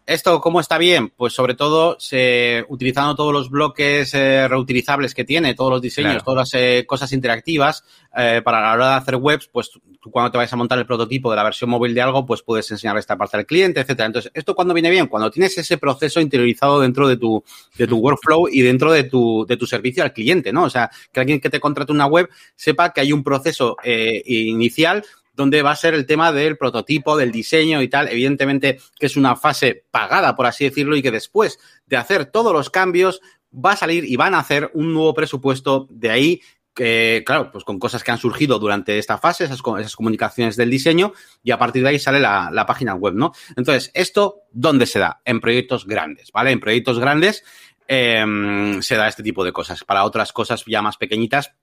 [0.06, 1.12] ¿Esto cómo está bien?
[1.16, 6.22] Pues sobre todo se, utilizando todos los bloques eh, reutilizables que tiene, todos los diseños,
[6.22, 7.82] todas las eh, cosas interactivas,
[8.16, 10.86] eh, para la hora de hacer webs, pues tú cuando te vayas a montar el
[10.86, 14.06] prototipo de la versión móvil de algo, pues puedes enseñar esta parte al cliente, etcétera.
[14.06, 15.08] Entonces, ¿esto cuando viene bien?
[15.08, 17.42] Cuando tienes ese proceso interiorizado dentro de tu,
[17.76, 20.62] de tu workflow y dentro de tu, de tu servicio al cliente, ¿no?
[20.62, 23.76] O sea, que alguien que te contrate una web sepa que hay un proceso
[24.24, 25.04] inicial
[25.36, 28.08] donde va a ser el tema del prototipo, del diseño y tal.
[28.08, 32.52] Evidentemente que es una fase pagada, por así decirlo, y que después de hacer todos
[32.52, 33.20] los cambios
[33.52, 36.40] va a salir y van a hacer un nuevo presupuesto de ahí
[36.74, 41.14] que, claro, pues con cosas que han surgido durante esta fase, esas, comunicaciones del diseño,
[41.42, 43.32] y a partir de ahí sale la, página web, ¿no?
[43.56, 45.22] Entonces, ¿esto dónde se da?
[45.24, 46.50] En proyectos grandes, ¿vale?
[46.50, 47.44] En proyectos grandes
[47.88, 49.84] eh, se da este tipo de cosas.
[49.84, 51.54] Para otras cosas ya más pequeñitas,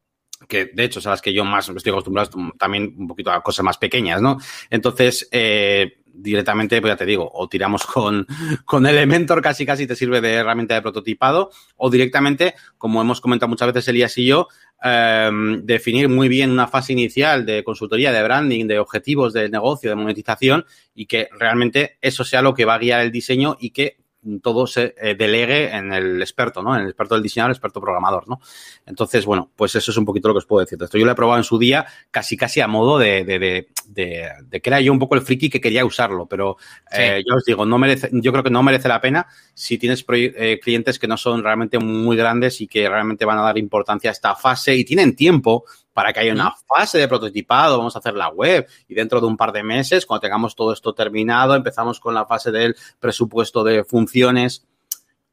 [0.48, 3.78] que de hecho sabes que yo más estoy acostumbrado también un poquito a cosas más
[3.78, 4.38] pequeñas, ¿no?
[4.70, 8.26] Entonces, eh, directamente, pues ya te digo, o tiramos con,
[8.66, 13.50] con Elementor, casi casi te sirve de herramienta de prototipado, o directamente, como hemos comentado
[13.50, 14.48] muchas veces Elías y yo,
[14.84, 15.32] eh,
[15.64, 19.96] definir muy bien una fase inicial de consultoría, de branding, de objetivos de negocio, de
[19.96, 24.03] monetización, y que realmente eso sea lo que va a guiar el diseño y que
[24.42, 26.76] todo se eh, delegue en el experto, ¿no?
[26.76, 28.40] En el experto del diseñador, el experto programador, ¿no?
[28.86, 30.78] Entonces, bueno, pues eso es un poquito lo que os puedo decir.
[30.82, 33.68] Esto yo lo he probado en su día casi casi a modo de, de, de,
[33.88, 36.58] de, que era yo un poco el friki que quería usarlo, pero
[36.92, 40.06] eh, ya os digo, no merece, yo creo que no merece la pena si tienes
[40.10, 44.10] eh, clientes que no son realmente muy grandes y que realmente van a dar importancia
[44.10, 48.00] a esta fase y tienen tiempo para que haya una fase de prototipado, vamos a
[48.00, 51.56] hacer la web y dentro de un par de meses, cuando tengamos todo esto terminado,
[51.56, 54.66] empezamos con la fase del presupuesto de funciones.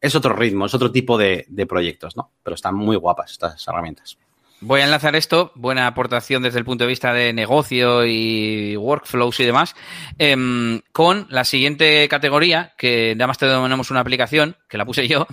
[0.01, 2.31] Es otro ritmo, es otro tipo de, proyectos, ¿no?
[2.43, 4.19] Pero están muy guapas estas herramientas.
[4.61, 9.41] Voy a enlazar esto, buena aportación desde el punto de vista de negocio y workflows
[9.41, 9.75] y demás,
[10.19, 15.27] em, con la siguiente categoría, que nada más tenemos una aplicación, que la puse yo,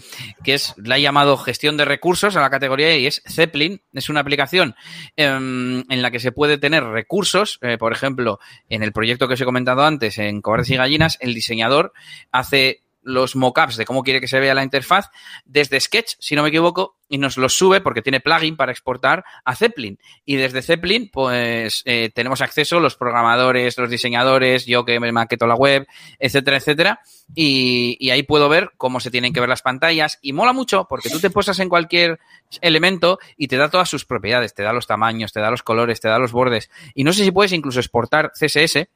[0.44, 3.82] que es, la he llamado gestión de recursos a la categoría y es Zeppelin.
[3.94, 4.76] Es una aplicación
[5.16, 9.34] em, en la que se puede tener recursos, eh, por ejemplo, en el proyecto que
[9.34, 11.94] os he comentado antes, en Cobardes y Gallinas, el diseñador
[12.32, 15.10] hace los mockups de cómo quiere que se vea la interfaz
[15.46, 19.24] desde Sketch, si no me equivoco, y nos los sube porque tiene plugin para exportar
[19.46, 19.98] a Zeppelin.
[20.26, 25.48] Y desde Zeppelin, pues eh, tenemos acceso los programadores, los diseñadores, yo que me maqueto
[25.48, 25.88] la web,
[26.20, 27.00] etcétera, etcétera.
[27.34, 30.20] Y, y, ahí puedo ver cómo se tienen que ver las pantallas.
[30.22, 32.20] Y mola mucho porque tú te posas en cualquier
[32.62, 34.54] elemento y te da todas sus propiedades.
[34.54, 36.70] Te da los tamaños, te da los colores, te da los bordes.
[36.94, 38.88] Y no sé si puedes incluso exportar CSS,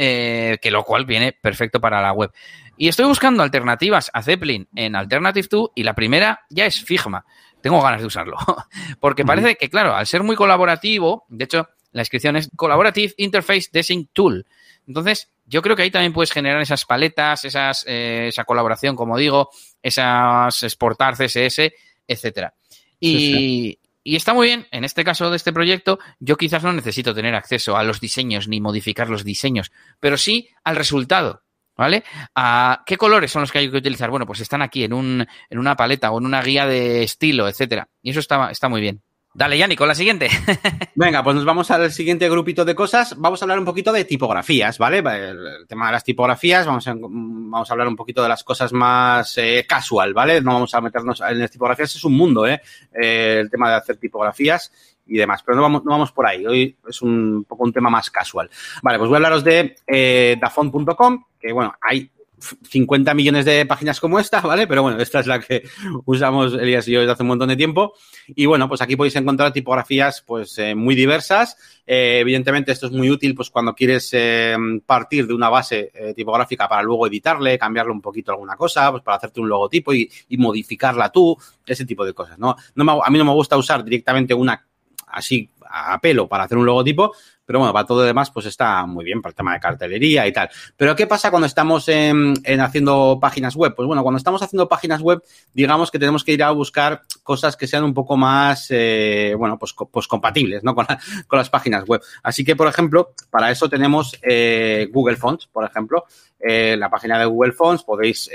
[0.00, 2.30] eh, que lo cual viene perfecto para la web.
[2.76, 7.24] Y estoy buscando alternativas a Zeppelin en Alternative 2 y la primera ya es Figma.
[7.60, 8.36] Tengo ganas de usarlo.
[9.00, 13.70] Porque parece que, claro, al ser muy colaborativo, de hecho, la inscripción es Collaborative Interface
[13.72, 14.46] Design Tool.
[14.86, 19.18] Entonces, yo creo que ahí también puedes generar esas paletas, esas, eh, esa colaboración, como
[19.18, 19.50] digo,
[19.82, 21.72] esas exportar CSS,
[22.06, 22.54] etcétera.
[23.00, 23.78] Y, sí, sí.
[24.12, 24.66] Y, está muy bien.
[24.70, 28.48] En este caso de este proyecto, yo quizás no necesito tener acceso a los diseños
[28.48, 31.42] ni modificar los diseños, pero sí al resultado.
[31.76, 32.02] ¿Vale?
[32.34, 34.10] ¿A ¿Qué colores son los que hay que utilizar?
[34.10, 37.46] Bueno, pues están aquí en, un, en una paleta o en una guía de estilo,
[37.46, 37.88] etcétera.
[38.02, 39.00] Y eso está, está muy bien.
[39.38, 40.28] Dale, Yanni, con la siguiente.
[40.96, 43.16] Venga, pues nos vamos al siguiente grupito de cosas.
[43.16, 44.98] Vamos a hablar un poquito de tipografías, ¿vale?
[44.98, 48.72] El tema de las tipografías, vamos a, vamos a hablar un poquito de las cosas
[48.72, 50.40] más eh, casual, ¿vale?
[50.40, 52.60] No vamos a meternos en las tipografías, es un mundo, ¿eh?
[53.00, 54.72] eh el tema de hacer tipografías
[55.06, 56.44] y demás, pero no vamos, no vamos por ahí.
[56.44, 58.50] Hoy es un poco un tema más casual.
[58.82, 64.00] Vale, pues voy a hablaros de eh, dafont.com, que bueno, hay 50 millones de páginas
[64.00, 64.66] como esta, ¿vale?
[64.66, 65.62] Pero bueno, esta es la que
[66.04, 67.94] usamos Elías y yo desde hace un montón de tiempo.
[68.28, 71.56] Y bueno, pues aquí podéis encontrar tipografías pues eh, muy diversas.
[71.86, 76.68] Eh, evidentemente esto es muy útil pues cuando quieres eh, partir de una base tipográfica
[76.68, 80.36] para luego editarle, cambiarle un poquito alguna cosa, pues para hacerte un logotipo y, y
[80.36, 82.56] modificarla tú, ese tipo de cosas, ¿no?
[82.74, 84.66] no me, a mí no me gusta usar directamente una
[85.06, 87.12] así a pelo para hacer un logotipo,
[87.48, 90.26] pero bueno, para todo lo demás, pues está muy bien para el tema de cartelería
[90.26, 90.50] y tal.
[90.76, 93.74] Pero ¿qué pasa cuando estamos en, en, haciendo páginas web?
[93.74, 95.22] Pues bueno, cuando estamos haciendo páginas web,
[95.54, 99.58] digamos que tenemos que ir a buscar cosas que sean un poco más, eh, bueno,
[99.58, 100.74] pues, pues compatibles, ¿no?
[100.78, 102.02] Con, la, con, las páginas web.
[102.22, 106.04] Así que, por ejemplo, para eso tenemos eh, Google Fonts, por ejemplo.
[106.38, 108.30] Eh, la página de Google Fonts podéis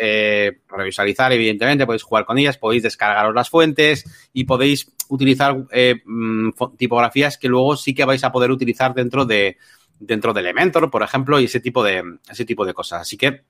[0.67, 6.01] revisualizar, evidentemente, podéis jugar con ellas, podéis descargaros las fuentes y podéis utilizar eh,
[6.77, 9.57] tipografías que luego sí que vais a poder utilizar dentro de
[9.99, 13.01] dentro de Elementor, por ejemplo, y ese tipo de ese tipo de cosas.
[13.01, 13.43] Así que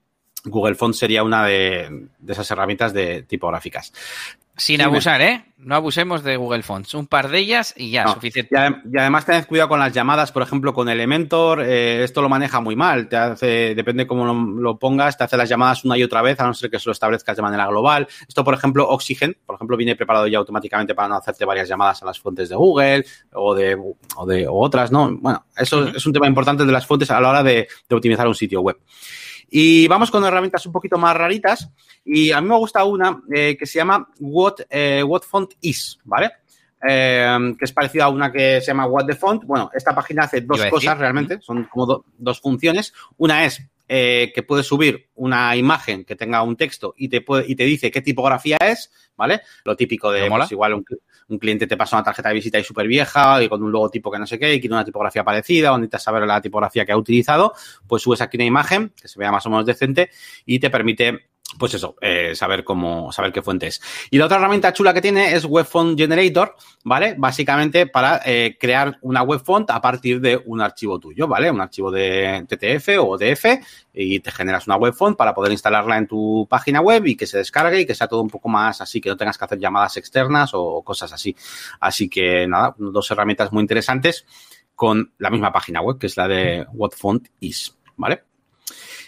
[0.45, 3.93] Google Fonts sería una de, de esas herramientas de tipográficas.
[4.56, 5.46] Sin abusar, ¿eh?
[5.58, 6.94] No abusemos de Google Fonts.
[6.94, 8.13] Un par de ellas y ya, no.
[8.13, 8.56] suficiente.
[8.56, 11.63] Y, y, además tened cuidado con las llamadas, por ejemplo, con Elementor.
[11.63, 13.08] Eh, esto lo maneja muy mal.
[13.08, 16.39] Te hace, depende cómo lo, lo, pongas, te hace las llamadas una y otra vez,
[16.39, 18.08] a no ser que se lo establezcas de manera global.
[18.28, 22.04] Esto, por ejemplo, Oxygen, por ejemplo, viene preparado ya automáticamente para no hacerte varias llamadas
[22.04, 23.76] a las fuentes de Google o de,
[24.16, 25.18] o de o otras, ¿no?
[25.18, 25.96] Bueno, eso uh -huh.
[25.96, 28.62] es un tema importante de las fuentes a la hora de, de optimizar un sitio
[28.62, 28.78] web.
[29.56, 31.70] Y vamos con herramientas un poquito más raritas.
[32.04, 36.00] Y a mí me gusta una eh, que se llama What, eh, What Font Is,
[36.06, 36.32] ¿vale?
[36.89, 39.44] Eh, que es parecida a una que se llama What the Font.
[39.44, 42.96] Bueno, esta página hace dos cosas realmente, son como do, dos funciones.
[43.18, 47.46] Una es eh, que puedes subir una imagen que tenga un texto y te, puede,
[47.48, 49.41] y te dice qué tipografía es, ¿vale?
[49.65, 50.86] Lo típico de, pues, igual un,
[51.28, 54.10] un, cliente te pasa una tarjeta de visita y súper vieja y con un logotipo
[54.10, 56.93] que no sé qué y quiere una tipografía parecida o necesitas saber la tipografía que
[56.93, 57.54] ha utilizado,
[57.88, 60.10] pues subes aquí una imagen que se vea más o menos decente
[60.46, 63.82] y te permite pues eso, eh, saber cómo, saber qué fuente es.
[64.10, 67.16] Y la otra herramienta chula que tiene es Web Font Generator, ¿vale?
[67.18, 71.52] Básicamente para eh, crear una web font a partir de un archivo tuyo, ¿vale?
[71.52, 73.46] Un archivo de TTF o ODF
[73.94, 77.28] y te generas una web font para poder instalarla en tu página web y que
[77.28, 79.60] se descargue y que sea todo un poco más así, que no tengas que hacer
[79.60, 81.36] llamadas externas o cosas así.
[81.80, 84.26] Así que nada, dos herramientas muy interesantes
[84.76, 88.24] con la misma página web, que es la de What Font Is, ¿vale?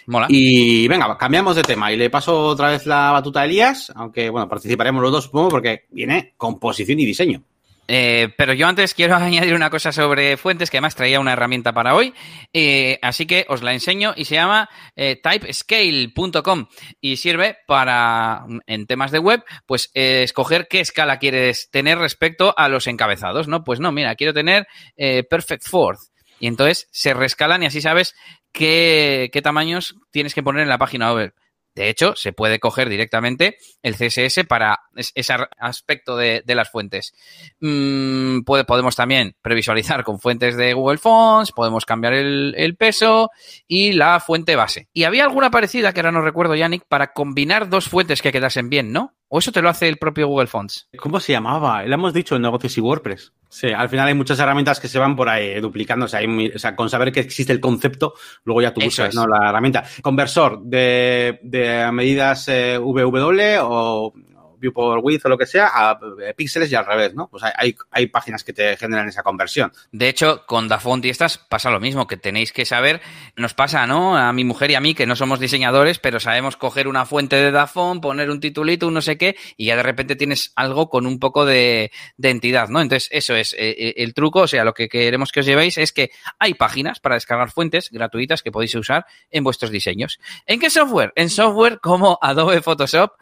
[0.06, 0.26] Mola.
[0.28, 4.30] Y venga, cambiamos de tema y le paso otra vez la batuta a Elías, aunque
[4.30, 7.42] bueno, participaremos los dos, supongo, porque viene composición y diseño.
[7.88, 11.72] Eh, pero yo antes quiero añadir una cosa sobre fuentes, que además traía una herramienta
[11.72, 12.14] para hoy,
[12.52, 16.66] eh, así que os la enseño y se llama eh, typescale.com
[17.00, 22.68] y sirve para, en temas de web, pues escoger qué escala quieres tener respecto a
[22.68, 23.64] los encabezados, ¿no?
[23.64, 24.66] Pues no, mira, quiero tener
[24.96, 26.00] Perfect Fourth.
[26.38, 28.14] Y entonces se rescalan y así sabes
[28.56, 31.34] qué, tamaños tienes que poner en la página web.
[31.74, 37.12] De hecho, se puede coger directamente el CSS para ese aspecto de, las fuentes.
[37.60, 43.30] Mm, podemos también previsualizar con fuentes de Google Fonts, podemos cambiar el, peso
[43.68, 44.88] y la fuente base.
[44.94, 48.70] Y había alguna parecida, que ahora no recuerdo, Yannick, para combinar dos fuentes que quedasen
[48.70, 49.15] bien, ¿no?
[49.28, 50.88] ¿O eso te lo hace el propio Google Fonts?
[50.98, 51.82] ¿Cómo se llamaba?
[51.84, 53.32] Lo hemos dicho en negocios y WordPress.
[53.48, 56.06] Sí, al final hay muchas herramientas que se van por ahí duplicando.
[56.06, 59.26] O sea, con saber que existe el concepto, luego ya tú buscas ¿no?
[59.26, 59.84] la herramienta.
[60.02, 64.12] Conversor de, de medidas eh, VW o
[64.58, 67.28] Viewport Width o lo que sea a eh, píxeles y al revés, ¿no?
[67.28, 69.72] Pues hay, hay, páginas que te generan esa conversión.
[69.92, 73.00] De hecho, con Dafont y estas pasa lo mismo, que tenéis que saber,
[73.36, 74.16] nos pasa, ¿no?
[74.16, 77.36] A mi mujer y a mí, que no somos diseñadores, pero sabemos coger una fuente
[77.36, 80.88] de Dafont, poner un titulito, un no sé qué, y ya de repente tienes algo
[80.88, 81.90] con un poco de,
[82.22, 82.80] entidad, ¿no?
[82.80, 85.78] Entonces, eso es eh, eh, el truco, o sea, lo que queremos que os llevéis
[85.78, 90.18] es que hay páginas para descargar fuentes gratuitas que podéis usar en vuestros diseños.
[90.46, 91.12] ¿En qué software?
[91.16, 93.12] En software como Adobe Photoshop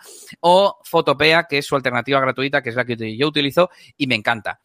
[0.41, 0.81] o
[1.49, 4.61] Que es su alternativa gratuita, que es la que yo utilizo y me encanta.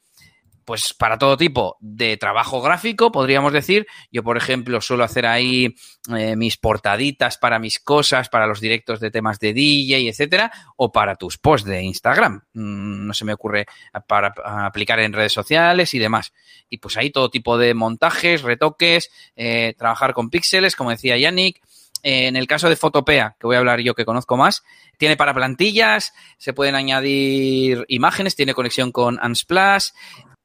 [0.69, 3.87] Pues para todo tipo de trabajo gráfico, podríamos decir.
[4.11, 5.73] Yo, por ejemplo, suelo hacer ahí
[6.15, 10.91] eh, mis portaditas para mis cosas, para los directos de temas de DJ, etcétera, o
[10.91, 12.43] para tus posts de Instagram.
[12.53, 13.65] Mm, no se me ocurre
[14.07, 14.31] para
[14.67, 16.33] aplicar en redes sociales y demás.
[16.69, 21.63] Y pues ahí todo tipo de montajes, retoques, eh, trabajar con píxeles, como decía Yannick,
[22.03, 24.63] en el caso de Fotopea, que voy a hablar yo que conozco más,
[24.97, 29.89] tiene para plantillas, se pueden añadir imágenes, tiene conexión con Unsplash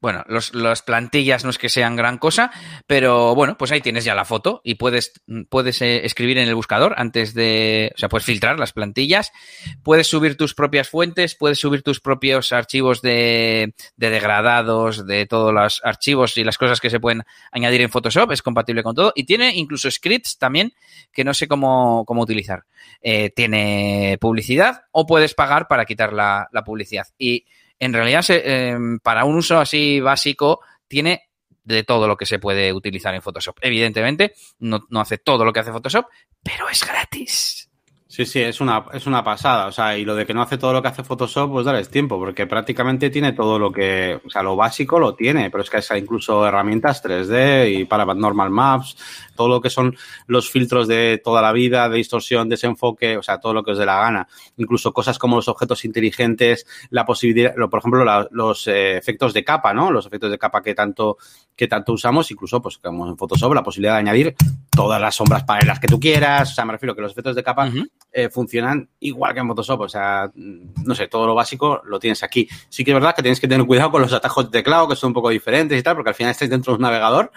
[0.05, 2.51] bueno, los, las plantillas no es que sean gran cosa,
[2.85, 5.13] pero bueno, pues ahí tienes ya la foto y puedes,
[5.49, 9.31] puedes eh, escribir en el buscador antes de, o sea, puedes filtrar las plantillas,
[9.81, 15.51] puedes subir tus propias fuentes, puedes subir tus propios archivos de, de degradados, de todos
[15.51, 19.11] los archivos y las cosas que se pueden añadir en Photoshop, es compatible con todo
[19.15, 20.71] y tiene incluso scripts también
[21.11, 22.65] que no sé cómo, cómo utilizar.
[23.01, 27.07] Eh, tiene publicidad o puedes pagar para quitar la, la publicidad.
[27.17, 27.45] Y
[27.79, 31.29] en realidad em, para un uso así básico tiene
[31.63, 33.57] de todo lo que se puede utilizar en Photoshop.
[33.61, 36.05] Evidentemente, no, no hace todo lo que hace Photoshop,
[36.43, 37.64] pero es gratis.
[38.07, 39.65] Sí, sí, es una, es una pasada.
[39.65, 41.89] O sea, y lo de que no hace todo lo que hace Photoshop, pues darles
[41.89, 45.71] tiempo, porque prácticamente tiene todo lo que, o sea, lo básico lo tiene, pero es
[45.71, 48.95] que hay incluso herramientas 3D y para normal maps,
[49.35, 53.39] todo lo que son los filtros de toda la vida, de distorsión, desenfoque, o sea,
[53.39, 54.27] todo lo que os dé la gana.
[54.57, 59.73] Incluso cosas como los objetos inteligentes, la posibilidad, por ejemplo, los eh, efectos de capa,
[59.73, 59.89] ¿no?
[59.89, 61.17] Los efectos de capa que tanto,
[61.55, 64.35] que tanto usamos, incluso, pues, como en Photoshop, la posibilidad de añadir
[64.69, 66.51] todas las sombras para las que tú quieras.
[66.51, 67.65] O sea, me refiero que los efectos de capa
[68.17, 69.81] eh, funcionan igual que en Photoshop.
[69.81, 72.47] O sea, no sé, todo lo básico lo tienes aquí.
[72.69, 74.95] Sí que es verdad que tienes que tener cuidado con los atajos de teclado, que
[74.95, 77.33] son un poco diferentes y tal, porque al final estáis dentro de un navegador.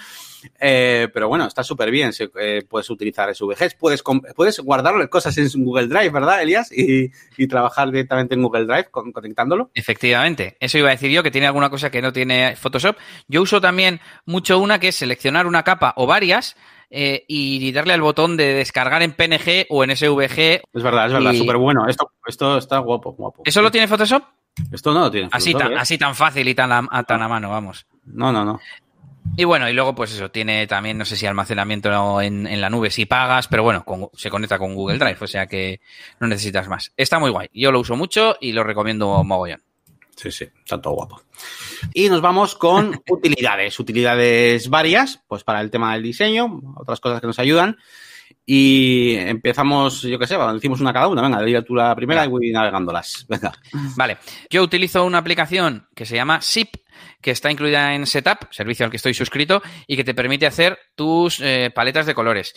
[0.61, 2.12] Eh, pero bueno, está súper bien.
[2.41, 4.05] Eh, puedes utilizar SVGs, puedes,
[4.37, 6.71] puedes guardar cosas en Google Drive, ¿verdad, Elias?
[6.71, 7.11] Y,
[7.49, 9.71] trabajar directamente en Google Drive conectándolo.
[9.75, 10.57] Efectivamente.
[10.61, 12.97] Eso iba a decir yo, que tiene alguna cosa que no tiene Photoshop.
[13.27, 16.55] Yo uso también mucho una que es seleccionar una capa o varias.
[16.90, 20.62] Eh, y darle al botón de descargar en PNG o en SVG.
[20.72, 21.87] Es verdad, es verdad, súper bueno.
[21.87, 23.42] Esto, esto está guapo, guapo.
[23.44, 24.22] ¿Eso lo tiene Photoshop?
[24.72, 25.29] Esto no lo tiene.
[25.31, 27.87] así, tan, así tan fácil y tan tan a mano, vamos.
[28.05, 28.59] No, no, no.
[29.37, 32.70] Y bueno, y luego pues eso, tiene también, no sé si almacenamiento en, en la
[32.70, 35.81] nube si pagas, pero bueno, se conecta con Google Drive, o sea que
[36.18, 36.92] no necesitas más.
[36.96, 39.62] Está muy guay, yo lo uso mucho y lo recomiendo mogollón.
[40.19, 41.23] Sí, sí, está todo guapo.
[41.95, 47.21] Y nos vamos con utilidades, utilidades varias, pues para el tema del diseño, otras cosas
[47.21, 47.77] que nos ayudan.
[48.45, 51.23] Y empezamos, yo qué sé, decimos una cada una.
[51.23, 53.27] Venga, diga tú la primera y voy navegándolas.
[53.29, 53.53] Venga.
[53.95, 54.17] Vale.
[54.51, 56.77] Yo utilizo una aplicación que se llama SIP,
[57.21, 60.79] que está incluida en Setup, servicio al que estoy suscrito, y que te permite hacer
[60.95, 62.55] tus eh, paletas de colores.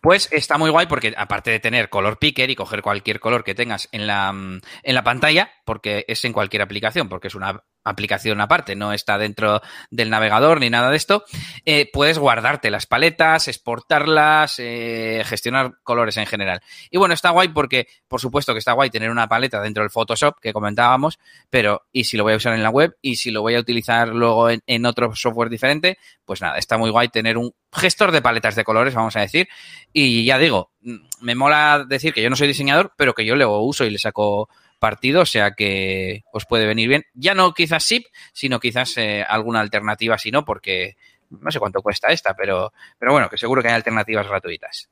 [0.00, 3.54] Pues está muy guay porque aparte de tener color picker y coger cualquier color que
[3.54, 7.62] tengas en la, mm, en la pantalla, porque es en cualquier aplicación, porque es una
[7.84, 11.24] aplicación aparte, no está dentro del navegador ni nada de esto,
[11.64, 16.62] eh, puedes guardarte las paletas, exportarlas, eh, gestionar colores en general.
[16.90, 19.90] Y bueno, está guay porque, por supuesto que está guay tener una paleta dentro del
[19.90, 21.18] Photoshop que comentábamos,
[21.50, 22.96] pero ¿y si lo voy a usar en la web?
[23.02, 25.98] ¿Y si lo voy a utilizar luego en, otro software diferente?
[26.24, 29.48] Pues nada, está muy guay tener un gestor de paletas de colores, vamos a decir.
[29.92, 33.36] Y ya digo, mm, me mola decir que yo no soy diseñador, pero que yo
[33.36, 34.48] le uso y le saco
[34.78, 37.04] partido, o sea que os puede venir bien.
[37.14, 40.96] Ya no quizás SIP, sino quizás eh, alguna alternativa si no, porque
[41.30, 44.90] no sé cuánto cuesta esta, pero, pero bueno, que seguro que hay alternativas gratuitas.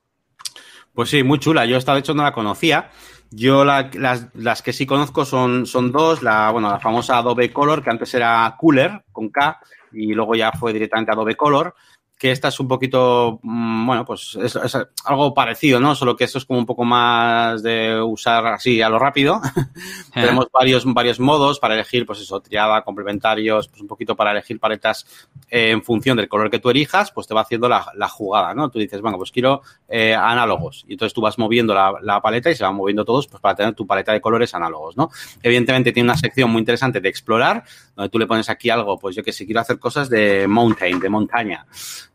[0.94, 1.66] Pues sí, muy chula.
[1.66, 2.90] Yo esta de hecho no la conocía.
[3.31, 3.94] Yo las,
[4.35, 6.22] las, que sí conozco son, son dos.
[6.22, 9.61] La, bueno, la famosa Adobe Color, que antes era Cooler, con K,
[9.92, 11.74] y luego ya fue directamente Adobe Color
[12.20, 15.94] que esta es un poquito, mm, bueno, pues es, es, algo parecido, ¿no?
[15.94, 19.40] Solo que esto es como un poco más de usar así a lo rápido.
[20.12, 24.60] Tenemos varios, varios modos para elegir, pues eso, triada, complementarios, pues un poquito para elegir
[24.60, 25.06] paletas
[25.48, 28.52] eh, en función del color que tú elijas, pues te va haciendo la, la jugada,
[28.52, 28.68] ¿no?
[28.68, 30.85] Tú dices, bueno, pues quiero eh, análogos.
[30.88, 33.54] Y entonces tú vas moviendo la, la, paleta y se van moviendo todos pues para
[33.54, 35.08] tener tu paleta de colores análogos, ¿no?
[35.42, 37.64] Evidentemente tiene una sección muy interesante de explorar,
[37.96, 41.00] donde tú le pones aquí algo, pues yo que sé, quiero hacer cosas de mountain,
[41.00, 41.66] de montaña.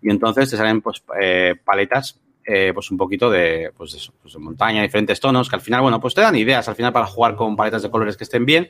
[0.06, 4.36] Y entonces te salen pues eh, paletas eh, pues un poquito de, pues eso, pues
[4.36, 7.08] de montaña, diferentes tonos, que al final, bueno, pues te dan ideas al final para
[7.08, 8.70] jugar con paletas de colores que estén bien.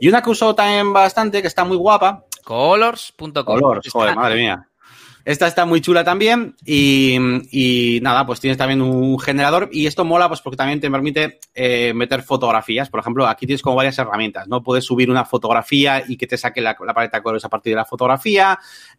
[0.00, 2.24] Y una que uso también bastante, que está muy guapa.
[2.42, 3.44] Colors.com.
[3.44, 4.68] Colors, joder, madre mía.
[5.26, 7.16] Esta está muy chula también y,
[7.50, 11.40] y, nada, pues tienes también un generador y esto mola pues porque también te permite
[11.52, 12.88] eh, meter fotografías.
[12.88, 14.62] Por ejemplo, aquí tienes como varias herramientas, ¿no?
[14.62, 17.72] Puedes subir una fotografía y que te saque la, la paleta de colores a partir
[17.72, 18.56] de la fotografía.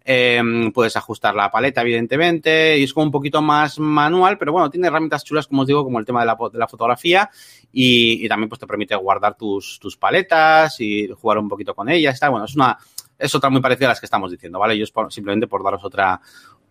[0.10, 4.70] Eh, puedes ajustar la paleta, evidentemente, y es como un poquito más manual, pero bueno,
[4.70, 7.30] tiene herramientas chulas, como os digo, como el tema de la, de la fotografía
[7.74, 12.14] y, también pues te permite guardar tus, tus paletas y jugar un poquito con ellas.
[12.14, 12.78] Está bueno, es una
[13.20, 14.78] es otra muy parecida a las que estamos diciendo, ¿vale?
[14.78, 16.22] Yo es simplemente por daros otra,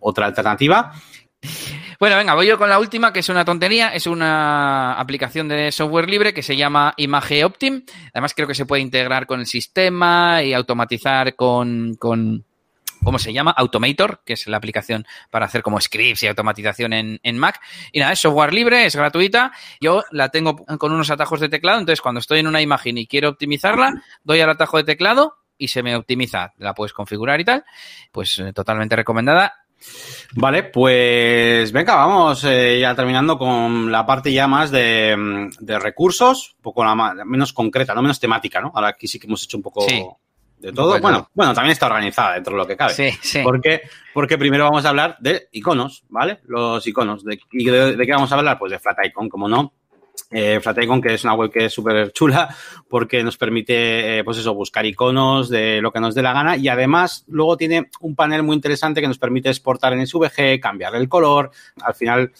[0.01, 0.93] otra alternativa.
[1.99, 3.89] Bueno, venga, voy yo con la última, que es una tontería.
[3.89, 7.85] Es una aplicación de software libre que se llama Image Optim.
[8.13, 11.97] Además, creo que se puede integrar con el sistema y automatizar con
[13.03, 13.51] ¿cómo se llama?
[13.51, 17.61] Automator, que es la aplicación para hacer como scripts y automatización en, en, Mac.
[17.93, 19.53] Y nada, es software libre, es gratuita.
[19.81, 23.07] Yo la tengo con unos atajos de teclado, entonces cuando estoy en una imagen y
[23.07, 27.45] quiero optimizarla, doy al atajo de teclado y se me optimiza, la puedes configurar y
[27.45, 27.65] tal,
[28.13, 29.53] pues eh, totalmente recomendada.
[30.35, 36.55] Vale, pues venga, vamos eh, ya terminando con la parte ya más de, de recursos,
[36.57, 38.73] un poco la más, menos concreta, no menos temática, ¿no?
[38.75, 40.05] Ahora aquí sí que hemos hecho un poco sí.
[40.59, 40.89] De todo.
[40.89, 42.95] Bueno, bueno, bueno, también está organizada dentro de lo que cabe.
[42.95, 43.41] Sí, sí.
[43.43, 43.83] Porque,
[44.15, 46.41] porque primero vamos a hablar de iconos, ¿vale?
[46.47, 47.25] Los iconos.
[47.25, 48.59] ¿De, y de, de qué vamos a hablar?
[48.59, 49.73] Pues de Flat Icon, como no.
[50.31, 52.55] Eh, Flaticon, que es una web que es súper chula
[52.89, 56.57] porque nos permite, eh, pues eso, buscar iconos de lo que nos dé la gana
[56.57, 60.97] y además luego tiene un panel muy interesante que nos permite exportar en SVG, cambiar
[60.97, 61.53] el color.
[61.81, 62.33] Al final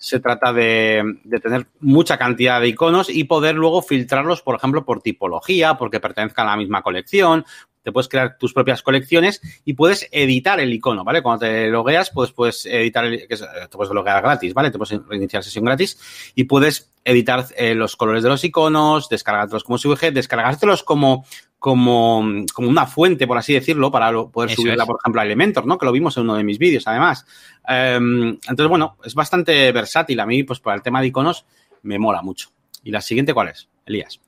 [0.00, 4.84] se trata de, de, tener mucha cantidad de iconos y poder luego filtrarlos, por ejemplo,
[4.86, 7.44] por tipología, porque pertenezcan a la misma colección,
[7.82, 11.22] te puedes crear tus propias colecciones y puedes editar el icono, ¿vale?
[11.22, 14.70] Cuando te logueas, pues puedes editar, el, que es, te puedes loguear gratis, ¿vale?
[14.70, 19.64] Te puedes reiniciar sesión gratis y puedes editar eh, los colores de los iconos, descargártelos
[19.64, 21.26] como SVG, descargártelos como,
[21.60, 24.88] como, como una fuente, por así decirlo, para poder Eso subirla, es.
[24.88, 25.76] por ejemplo, a Elementor, ¿no?
[25.76, 27.26] Que lo vimos en uno de mis vídeos, además.
[27.68, 30.18] Um, entonces, bueno, es bastante versátil.
[30.20, 31.44] A mí, pues, para el tema de iconos,
[31.82, 32.48] me mola mucho.
[32.82, 34.20] ¿Y la siguiente cuál es, Elías?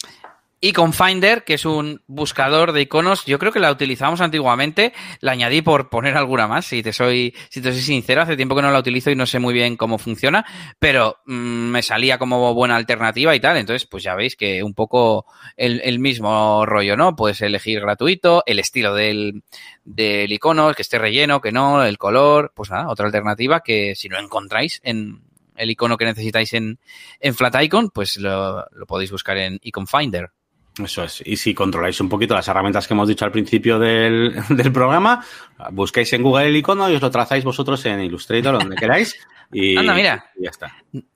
[0.65, 5.33] Icon Finder, que es un buscador de iconos, yo creo que la utilizamos antiguamente, la
[5.33, 8.63] añadí por poner alguna más, si te soy, si te soy sincero, hace tiempo que
[8.63, 10.47] no la utilizo y no sé muy bien cómo funciona,
[10.79, 14.73] pero mmm, me salía como buena alternativa y tal, entonces pues ya veis que un
[14.73, 17.17] poco el, el mismo rollo, ¿no?
[17.17, 19.43] Puedes elegir gratuito, el estilo del,
[19.85, 24.09] del icono, que esté relleno, que no, el color, pues nada, otra alternativa que si
[24.09, 25.23] no encontráis en
[25.57, 26.79] el icono que necesitáis en,
[27.19, 30.31] en Flat Icon, pues lo, lo podéis buscar en Icon Finder.
[30.79, 31.23] Eso es.
[31.27, 35.25] Y si controláis un poquito las herramientas que hemos dicho al principio del, del, programa,
[35.73, 39.15] buscáis en Google el icono y os lo trazáis vosotros en Illustrator, donde queráis.
[39.53, 40.31] Y, Anda, mira.
[40.37, 40.75] Y ya está.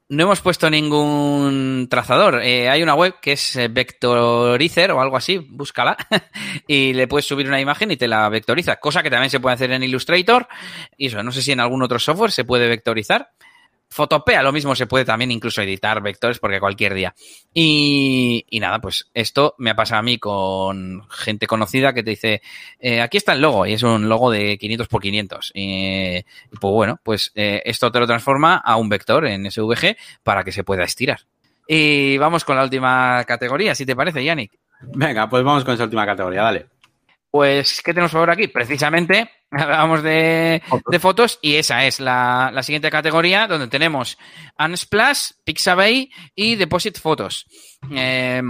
[0.09, 2.43] No hemos puesto ningún trazador.
[2.43, 5.97] Eh, hay una web que es Vectorizer o algo así, búscala.
[6.69, 8.77] y le puedes subir una imagen y te la vectoriza.
[8.77, 10.47] Cosa que también se puede hacer en Illustrator.
[10.97, 13.31] Y eso, no sé si en algún otro software se puede vectorizar.
[13.89, 17.15] Fotopea lo mismo se puede también incluso editar vectores porque cualquier día.
[17.55, 22.11] Y, y, nada, pues esto me ha pasado a mí con gente conocida que te
[22.11, 22.43] dice,
[22.79, 25.53] eh, aquí está el logo y es un logo de 500 por 500.
[25.55, 26.25] Y,
[26.61, 30.53] pues bueno, pues eh, esto te lo transforma a un vector en SVG para que
[30.53, 31.21] se pueda estirar.
[31.69, 34.53] Y vamos con la última categoría, si te parece, Yannick.
[34.81, 36.67] Venga, pues vamos con esa última categoría, dale.
[37.37, 38.49] Pues, ¿qué tenemos ahora aquí?
[38.49, 44.17] Precisamente hablábamos de, de, fotos y esa es la, la, siguiente categoría donde tenemos
[44.59, 47.45] Unsplash, Pixabay y Deposit Photos.
[47.95, 48.41] Eh,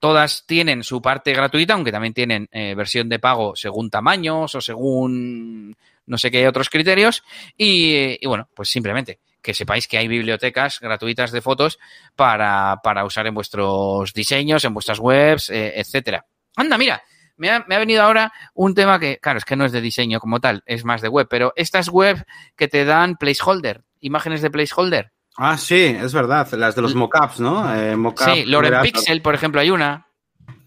[0.00, 4.62] todas tienen su parte gratuita, aunque también tienen eh, versión de pago según tamaños o
[4.62, 5.76] según
[6.06, 7.22] no sé qué otros criterios.
[7.54, 11.78] Y, y bueno, pues simplemente que sepáis que hay bibliotecas gratuitas de fotos
[12.16, 16.24] para, para usar en vuestros diseños, en vuestras webs, eh, etcétera.
[16.56, 17.02] Anda, mira,
[17.42, 19.80] me ha, me ha, venido ahora un tema que, claro, es que no es de
[19.80, 22.24] diseño como tal, es más de web, pero estas web
[22.54, 25.12] que te dan placeholder, imágenes de placeholder.
[25.36, 27.74] Ah, sí, es verdad, las de los mockups, ¿no?
[27.74, 30.06] Eh, mock sí, Loren Pixel, por ejemplo, hay una.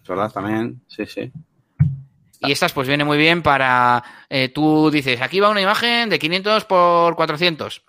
[0.01, 1.31] Es verdad, también, sí, sí.
[2.41, 6.19] Y estas pues viene muy bien para, eh, tú dices, aquí va una imagen de
[6.19, 7.83] 500 por 400.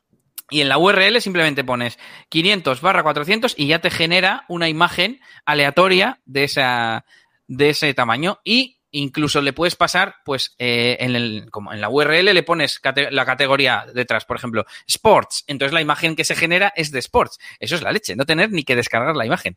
[0.49, 5.21] Y en la URL simplemente pones 500 barra 400 y ya te genera una imagen
[5.45, 7.05] aleatoria de, esa,
[7.49, 8.39] de ese tamaño.
[8.45, 12.81] Y incluso le puedes pasar, pues, eh, en, el, como en la URL le pones
[13.11, 15.45] la categoría detrás, por ejemplo, Sports.
[15.47, 17.39] Entonces la imagen que se genera es de Sports.
[17.61, 19.57] Eso es la leche, no tener ni que descargar la imagen.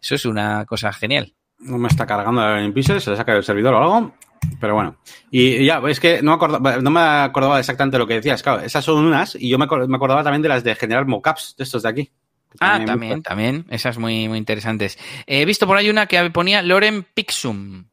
[0.00, 1.34] Eso es una cosa genial.
[1.58, 4.14] No me está cargando en Pixel, se le saca el servidor o algo.
[4.60, 4.96] Pero bueno,
[5.30, 8.42] y ya, es que no me, acordaba, no me acordaba exactamente lo que decías.
[8.42, 11.64] Claro, esas son unas, y yo me acordaba también de las de generar mockups de
[11.64, 12.12] estos de aquí.
[12.60, 14.98] Ah, también, también, esas muy, muy interesantes.
[15.26, 17.84] He visto por ahí una que ponía Loren Pixum.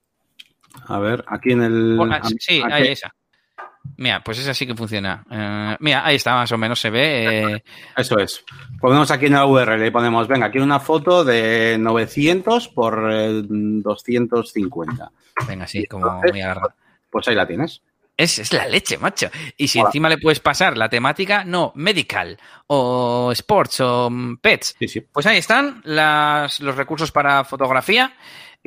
[0.88, 2.00] A ver, aquí en el.
[2.12, 3.14] Ah, sí, ahí esa.
[3.98, 5.24] Mira, pues esa sí que funciona.
[5.30, 7.54] Eh, mira, ahí está, más o menos se ve.
[7.54, 7.64] Eh.
[7.96, 8.44] Eso es.
[8.80, 13.02] Ponemos aquí en la URL y ponemos, venga, aquí una foto de 900 por
[13.48, 15.04] 250.
[15.04, 16.74] Eh, venga, sí, como muy agarrado.
[17.10, 17.82] Pues ahí la tienes.
[18.18, 19.30] Es, es, la leche, macho.
[19.58, 24.76] Y si encima le puedes pasar la temática, no, medical o sports o mm, pets,
[24.80, 25.02] sí, sí.
[25.02, 28.14] pues ahí están las, los recursos para fotografía.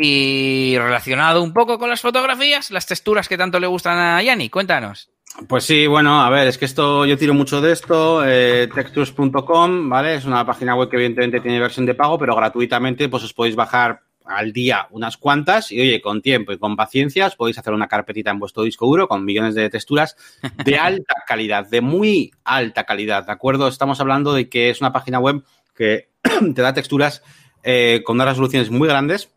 [0.01, 4.49] Y relacionado un poco con las fotografías, las texturas que tanto le gustan a Yanni,
[4.49, 5.11] cuéntanos.
[5.49, 9.89] Pues sí, bueno, a ver, es que esto, yo tiro mucho de esto, eh, textures.com,
[9.89, 10.15] ¿vale?
[10.15, 13.57] Es una página web que evidentemente tiene versión de pago, pero gratuitamente pues os podéis
[13.57, 17.73] bajar al día unas cuantas y oye, con tiempo y con paciencia os podéis hacer
[17.73, 20.17] una carpetita en vuestro disco duro con millones de texturas
[20.65, 23.69] de alta calidad, de muy alta calidad, ¿de acuerdo?
[23.69, 25.43] Estamos hablando de que es una página web
[25.75, 26.11] que
[26.55, 27.23] te da texturas
[27.63, 29.33] eh, con unas resoluciones muy grandes,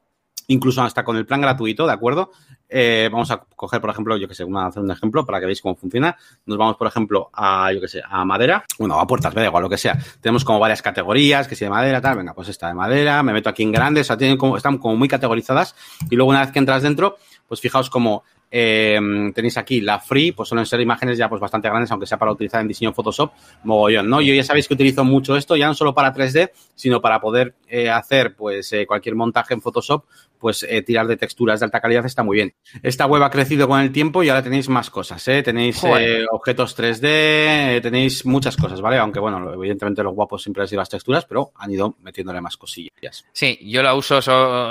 [0.51, 2.31] incluso hasta con el plan gratuito, ¿de acuerdo?
[2.69, 5.39] Eh, vamos a coger, por ejemplo, yo que sé, vamos a hacer un ejemplo para
[5.39, 6.15] que veáis cómo funciona.
[6.45, 9.47] Nos vamos, por ejemplo, a, yo que sé, a madera, bueno, a puertas, me da
[9.47, 9.97] igual, lo que sea.
[10.21, 13.33] Tenemos como varias categorías, que si de madera, tal, venga, pues esta de madera, me
[13.33, 15.75] meto aquí en grandes, o sea, tienen como, están como muy categorizadas.
[16.09, 18.23] Y luego una vez que entras dentro, pues fijaos como
[18.53, 18.99] eh,
[19.33, 22.33] tenéis aquí la free, pues suelen ser imágenes ya pues bastante grandes, aunque sea para
[22.33, 23.31] utilizar en diseño Photoshop,
[23.63, 24.21] mogollón, ¿no?
[24.21, 27.55] Yo ya sabéis que utilizo mucho esto, ya no solo para 3D, sino para poder
[27.67, 30.03] eh, hacer pues eh, cualquier montaje en Photoshop,
[30.41, 32.55] pues eh, tirar de texturas de alta calidad está muy bien.
[32.81, 35.43] Esta web ha crecido con el tiempo y ahora tenéis más cosas, ¿eh?
[35.43, 38.97] Tenéis eh, objetos 3D, eh, tenéis muchas cosas, ¿vale?
[38.97, 42.57] Aunque bueno, evidentemente los guapos siempre han sido las texturas, pero han ido metiéndole más
[42.57, 43.23] cosillas.
[43.31, 44.19] Sí, yo la uso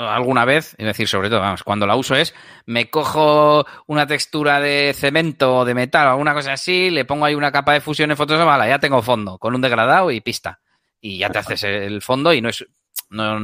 [0.09, 4.59] alguna vez, es decir, sobre todo, vamos, cuando la uso es, me cojo una textura
[4.59, 7.81] de cemento o de metal o alguna cosa así, le pongo ahí una capa de
[7.81, 10.59] fusión en Photoshop, vale, ya tengo fondo, con un degradado y pista.
[10.99, 12.65] Y ya te haces el fondo y no es...
[13.09, 13.39] No,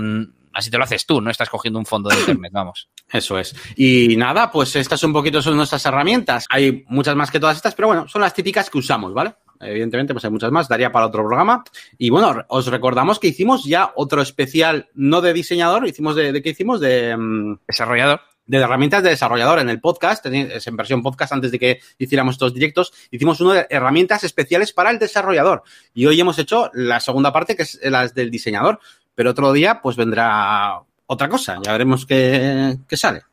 [0.57, 2.89] Así te lo haces tú, no estás cogiendo un fondo de internet, vamos.
[3.13, 3.55] Eso es.
[3.75, 6.47] Y nada, pues estas un poquito son nuestras herramientas.
[6.49, 9.35] Hay muchas más que todas estas, pero bueno, son las típicas que usamos, ¿vale?
[9.59, 11.63] Evidentemente, pues hay muchas más, daría para otro programa.
[11.99, 16.41] Y bueno, os recordamos que hicimos ya otro especial, no de diseñador, hicimos de, de
[16.41, 17.15] qué hicimos, de...
[17.15, 21.59] Mm, desarrollador de herramientas de desarrollador en el podcast, es en versión podcast antes de
[21.59, 25.63] que hiciéramos estos directos, hicimos uno de herramientas especiales para el desarrollador.
[25.93, 28.79] Y hoy hemos hecho la segunda parte, que es las del diseñador
[29.17, 33.23] pero otro día pues vendrá otra cosa, ya veremos qué, sale.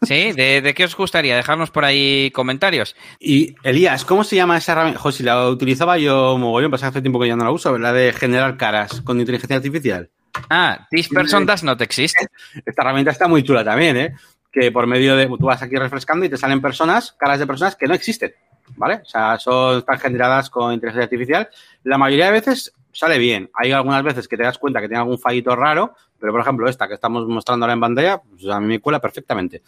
[0.00, 1.36] Sí, ¿De, qué os gustaría?
[1.36, 2.96] Dejarnos por ahí comentarios.
[3.20, 4.98] Y Elías, ¿cómo se llama esa herramienta?
[4.98, 8.14] José, la utilizaba yo mogollón, pasa hace tiempo que ya no la uso, la de
[8.14, 10.08] generar caras con inteligencia artificial.
[10.48, 12.16] Ah, This person does not exist.
[12.64, 14.14] Esta herramienta está muy chula también, ¿eh?
[14.50, 17.76] Que por medio de, tú vas aquí refrescando y te salen personas, caras de personas
[17.76, 18.32] que no existen,
[18.76, 19.02] ¿vale?
[19.02, 21.50] O sea, son, están generadas con inteligencia artificial.
[21.84, 23.50] La mayoría de veces sale bien.
[23.54, 26.68] Hay algunas veces que te das cuenta que tiene algún fallito raro, pero por ejemplo
[26.68, 29.62] esta que estamos mostrando ahora en pantalla, pues a mí me cuela perfectamente.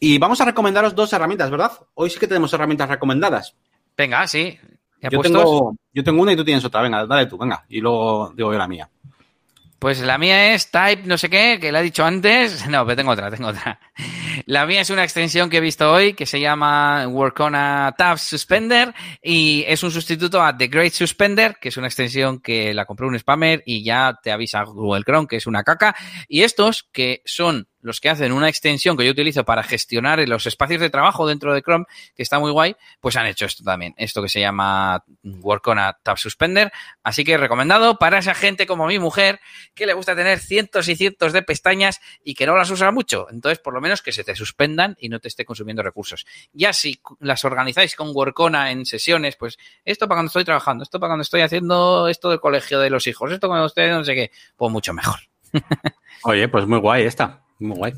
[0.00, 1.72] Y vamos a recomendaros dos herramientas, ¿verdad?
[1.94, 3.54] Hoy sí que tenemos herramientas recomendadas.
[3.96, 4.58] Venga, sí.
[5.00, 6.82] Yo tengo, yo tengo una y tú tienes otra.
[6.82, 7.64] Venga, dale tú, venga.
[7.68, 8.88] Y luego digo yo la mía.
[9.78, 12.66] Pues la mía es Type no sé qué, que la he dicho antes.
[12.70, 13.78] No, pero tengo otra, tengo otra.
[14.46, 17.94] La mía es una extensión que he visto hoy que se llama Work on a
[17.96, 22.74] Tab Suspender y es un sustituto a The Great Suspender, que es una extensión que
[22.74, 25.96] la compró un spammer y ya te avisa Google Chrome que es una caca.
[26.28, 30.46] Y estos que son los que hacen una extensión que yo utilizo para gestionar los
[30.46, 31.84] espacios de trabajo dentro de Chrome,
[32.16, 35.78] que está muy guay, pues han hecho esto también, esto que se llama Work on
[35.78, 36.72] a Tab Suspender.
[37.02, 39.38] Así que recomendado para esa gente como mi mujer,
[39.74, 43.26] que le gusta tener cientos y cientos de pestañas y que no las usa mucho.
[43.30, 46.24] Entonces, por lo menos que se te suspendan y no te esté consumiendo recursos.
[46.54, 50.98] Ya si las organizáis con Workona en sesiones, pues esto para cuando estoy trabajando, esto
[50.98, 54.14] para cuando estoy haciendo esto del colegio de los hijos, esto cuando ustedes no sé
[54.14, 55.20] qué, pues mucho mejor.
[56.24, 57.43] Oye, pues muy guay esta.
[57.58, 57.92] Muy guay.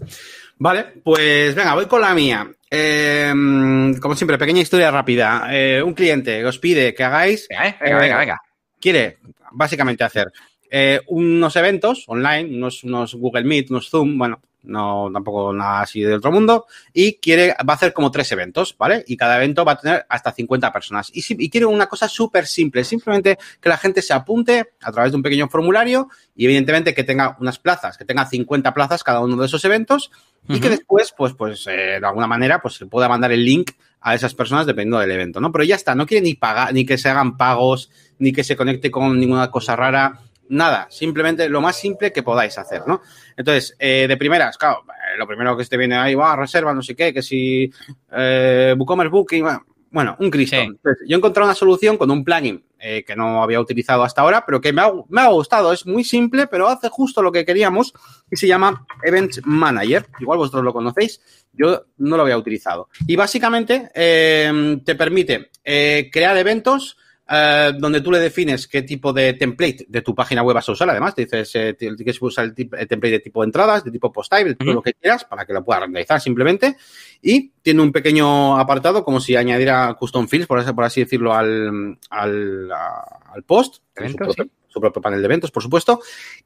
[0.58, 2.50] Vale, pues venga, voy con la mía.
[2.70, 5.48] Em, como siempre, pequeña historia rápida.
[5.50, 7.46] Eh, un cliente os pide que hagáis.
[7.48, 8.42] Venga, venga, venga, venga.
[8.80, 9.18] Quiere
[9.52, 10.32] básicamente hacer
[10.70, 16.02] eh, unos eventos online, unos, unos, Google Meet, unos Zoom, bueno, no tampoco nada así
[16.02, 19.04] de otro mundo, y quiere, va a hacer como tres eventos, ¿vale?
[19.06, 21.10] Y cada evento va a tener hasta 50 personas.
[21.14, 25.12] Y, y quiere una cosa súper simple, simplemente que la gente se apunte a través
[25.12, 29.20] de un pequeño formulario y evidentemente que tenga unas plazas, que tenga 50 plazas cada
[29.20, 30.10] uno de esos eventos
[30.48, 33.72] y que después, pues, pues, eh, de alguna manera, pues se pueda mandar el link
[34.00, 35.50] a esas personas dependiendo del evento, ¿no?
[35.50, 38.56] Pero ya está, no quiere ni pagar, ni que se hagan pagos, ni que se
[38.56, 43.02] conecte con ninguna cosa rara, nada, simplemente lo más simple que podáis hacer, ¿no?
[43.36, 46.82] Entonces, eh, de primeras, claro, eh, lo primero que te viene ahí, va, reserva, no
[46.82, 47.70] sé qué, que si
[48.12, 49.44] eh, WooCommerce Booking,
[49.90, 50.56] bueno, un Cristo.
[50.56, 54.44] yo he encontrado una solución con un plugin eh, que no había utilizado hasta ahora,
[54.44, 55.72] pero que me ha, me ha, gustado.
[55.72, 57.94] Es muy simple, pero hace justo lo que queríamos
[58.30, 60.06] y se llama Event Manager.
[60.20, 61.20] Igual vosotros lo conocéis,
[61.54, 62.90] yo no lo había utilizado.
[63.06, 69.12] Y básicamente eh, te permite eh, crear eventos Uh, donde tú le defines qué tipo
[69.12, 70.88] de template de tu página web vas a usar.
[70.88, 74.12] Además, te dices eh, que usar el, el, template de tipo de entradas, de tipo
[74.12, 74.74] post-type, de todo uh -huh.
[74.76, 76.76] lo que quieras, para que lo puedas renderizar simplemente.
[77.20, 81.34] Y tiene un pequeño apartado, como si añadiera custom fields, por así, por así decirlo,
[81.34, 83.82] al, al, al post.
[83.96, 84.50] Eventos, su, propio, sí.
[84.68, 86.00] su propio panel de eventos, por supuesto.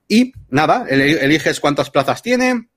[0.09, 2.70] Y nada, eliges cuántas plazas tiene,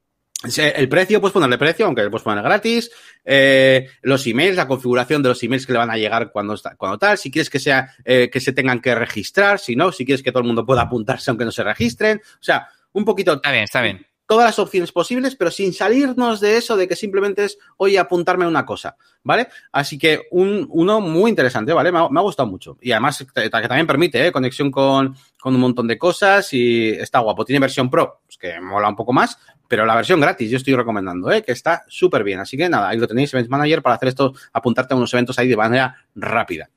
[0.44, 2.91] el precio, puedes ponerle precio, aunque puedes poner gratis.
[3.24, 6.98] Eh, los emails, la configuración de los emails que le van a llegar cuando, cuando
[6.98, 7.18] tal.
[7.18, 10.32] Si quieres que sea eh, que se tengan que registrar, si no, si quieres que
[10.32, 12.22] todo el mundo pueda apuntarse aunque no se registren.
[12.24, 13.34] O sea, un poquito.
[13.34, 14.06] Está bien, está bien.
[14.26, 18.46] Todas las opciones posibles, pero sin salirnos de eso de que simplemente es, oye, apuntarme
[18.46, 19.50] a una cosa, ¿vale?
[19.74, 21.91] Así que un, uno muy interesante, ¿vale?
[21.91, 22.78] Me ha, me ha gustado mucho.
[22.82, 24.32] Y además que también permite, ¿eh?
[24.32, 27.44] Conexión con, con un montón de cosas y está guapo.
[27.44, 29.38] Tiene versión pro, pues que mola un poco más,
[29.68, 31.43] pero la versión gratis yo estoy recomendando, ¿eh?
[31.43, 32.39] que está súper bien.
[32.39, 35.38] Así que nada, ahí lo tenéis, Events Manager, para hacer esto, apuntarte a unos eventos
[35.39, 36.70] ahí de manera rápida.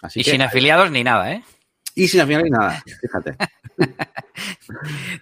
[0.00, 1.42] Así y que, sin afiliados ni nada, ¿eh?
[1.94, 3.36] Y sin afiliados ni nada, fíjate.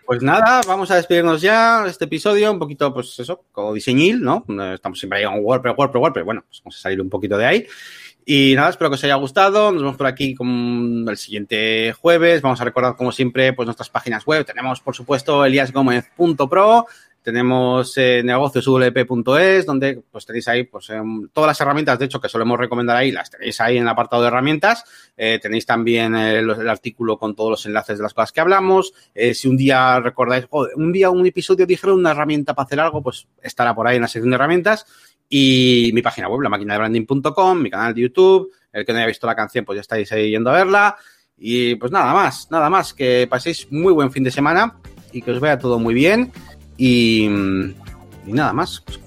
[0.06, 4.22] pues nada, vamos a despedirnos ya de este episodio, un poquito, pues eso, como diseñil,
[4.22, 4.44] ¿no?
[4.74, 6.24] Estamos siempre ahí con WordPress, WordPress, WordPress.
[6.24, 7.66] Bueno, pues vamos a salir un poquito de ahí.
[8.32, 9.72] Y nada, espero que os haya gustado.
[9.72, 12.42] Nos vemos por aquí con el siguiente jueves.
[12.42, 14.44] Vamos a recordar, como siempre, pues nuestras páginas web.
[14.44, 16.86] Tenemos, por supuesto, eliasgomez.pro.
[17.22, 18.22] Tenemos eh,
[19.66, 21.00] donde pues tenéis ahí pues eh,
[21.32, 24.22] todas las herramientas, de hecho, que solemos recomendar ahí, las tenéis ahí en el apartado
[24.22, 24.84] de herramientas.
[25.16, 28.94] Eh, tenéis también el, el, artículo con todos los enlaces de las cosas que hablamos.
[29.14, 33.02] Eh, si un día recordáis, un día un episodio dijeron una herramienta para hacer algo,
[33.02, 34.86] pues estará por ahí en la sección de herramientas.
[35.28, 38.50] Y mi página web, la máquina de branding.com, mi canal de YouTube.
[38.72, 40.96] El que no haya visto la canción, pues ya estáis ahí yendo a verla.
[41.36, 42.94] Y pues nada más, nada más.
[42.94, 44.76] Que paséis muy buen fin de semana
[45.12, 46.32] y que os vaya todo muy bien.
[46.80, 47.26] Y,
[48.26, 48.82] y nada más.
[48.84, 48.98] Pues,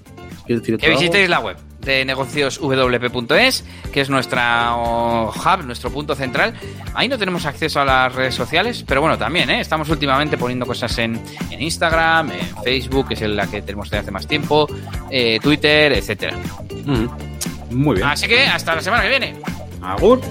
[0.45, 6.53] que visitéis la web de negocioswp.es, que es nuestra hub, nuestro punto central.
[6.93, 9.59] Ahí no tenemos acceso a las redes sociales, pero bueno, también ¿eh?
[9.59, 11.19] estamos últimamente poniendo cosas en,
[11.49, 14.67] en, Instagram, en Facebook, que es la que tenemos desde hace más tiempo,
[15.09, 16.37] eh, Twitter, etcétera.
[16.85, 18.07] Mm, muy bien.
[18.07, 19.35] Así que hasta la semana que viene.
[19.81, 20.21] Agur.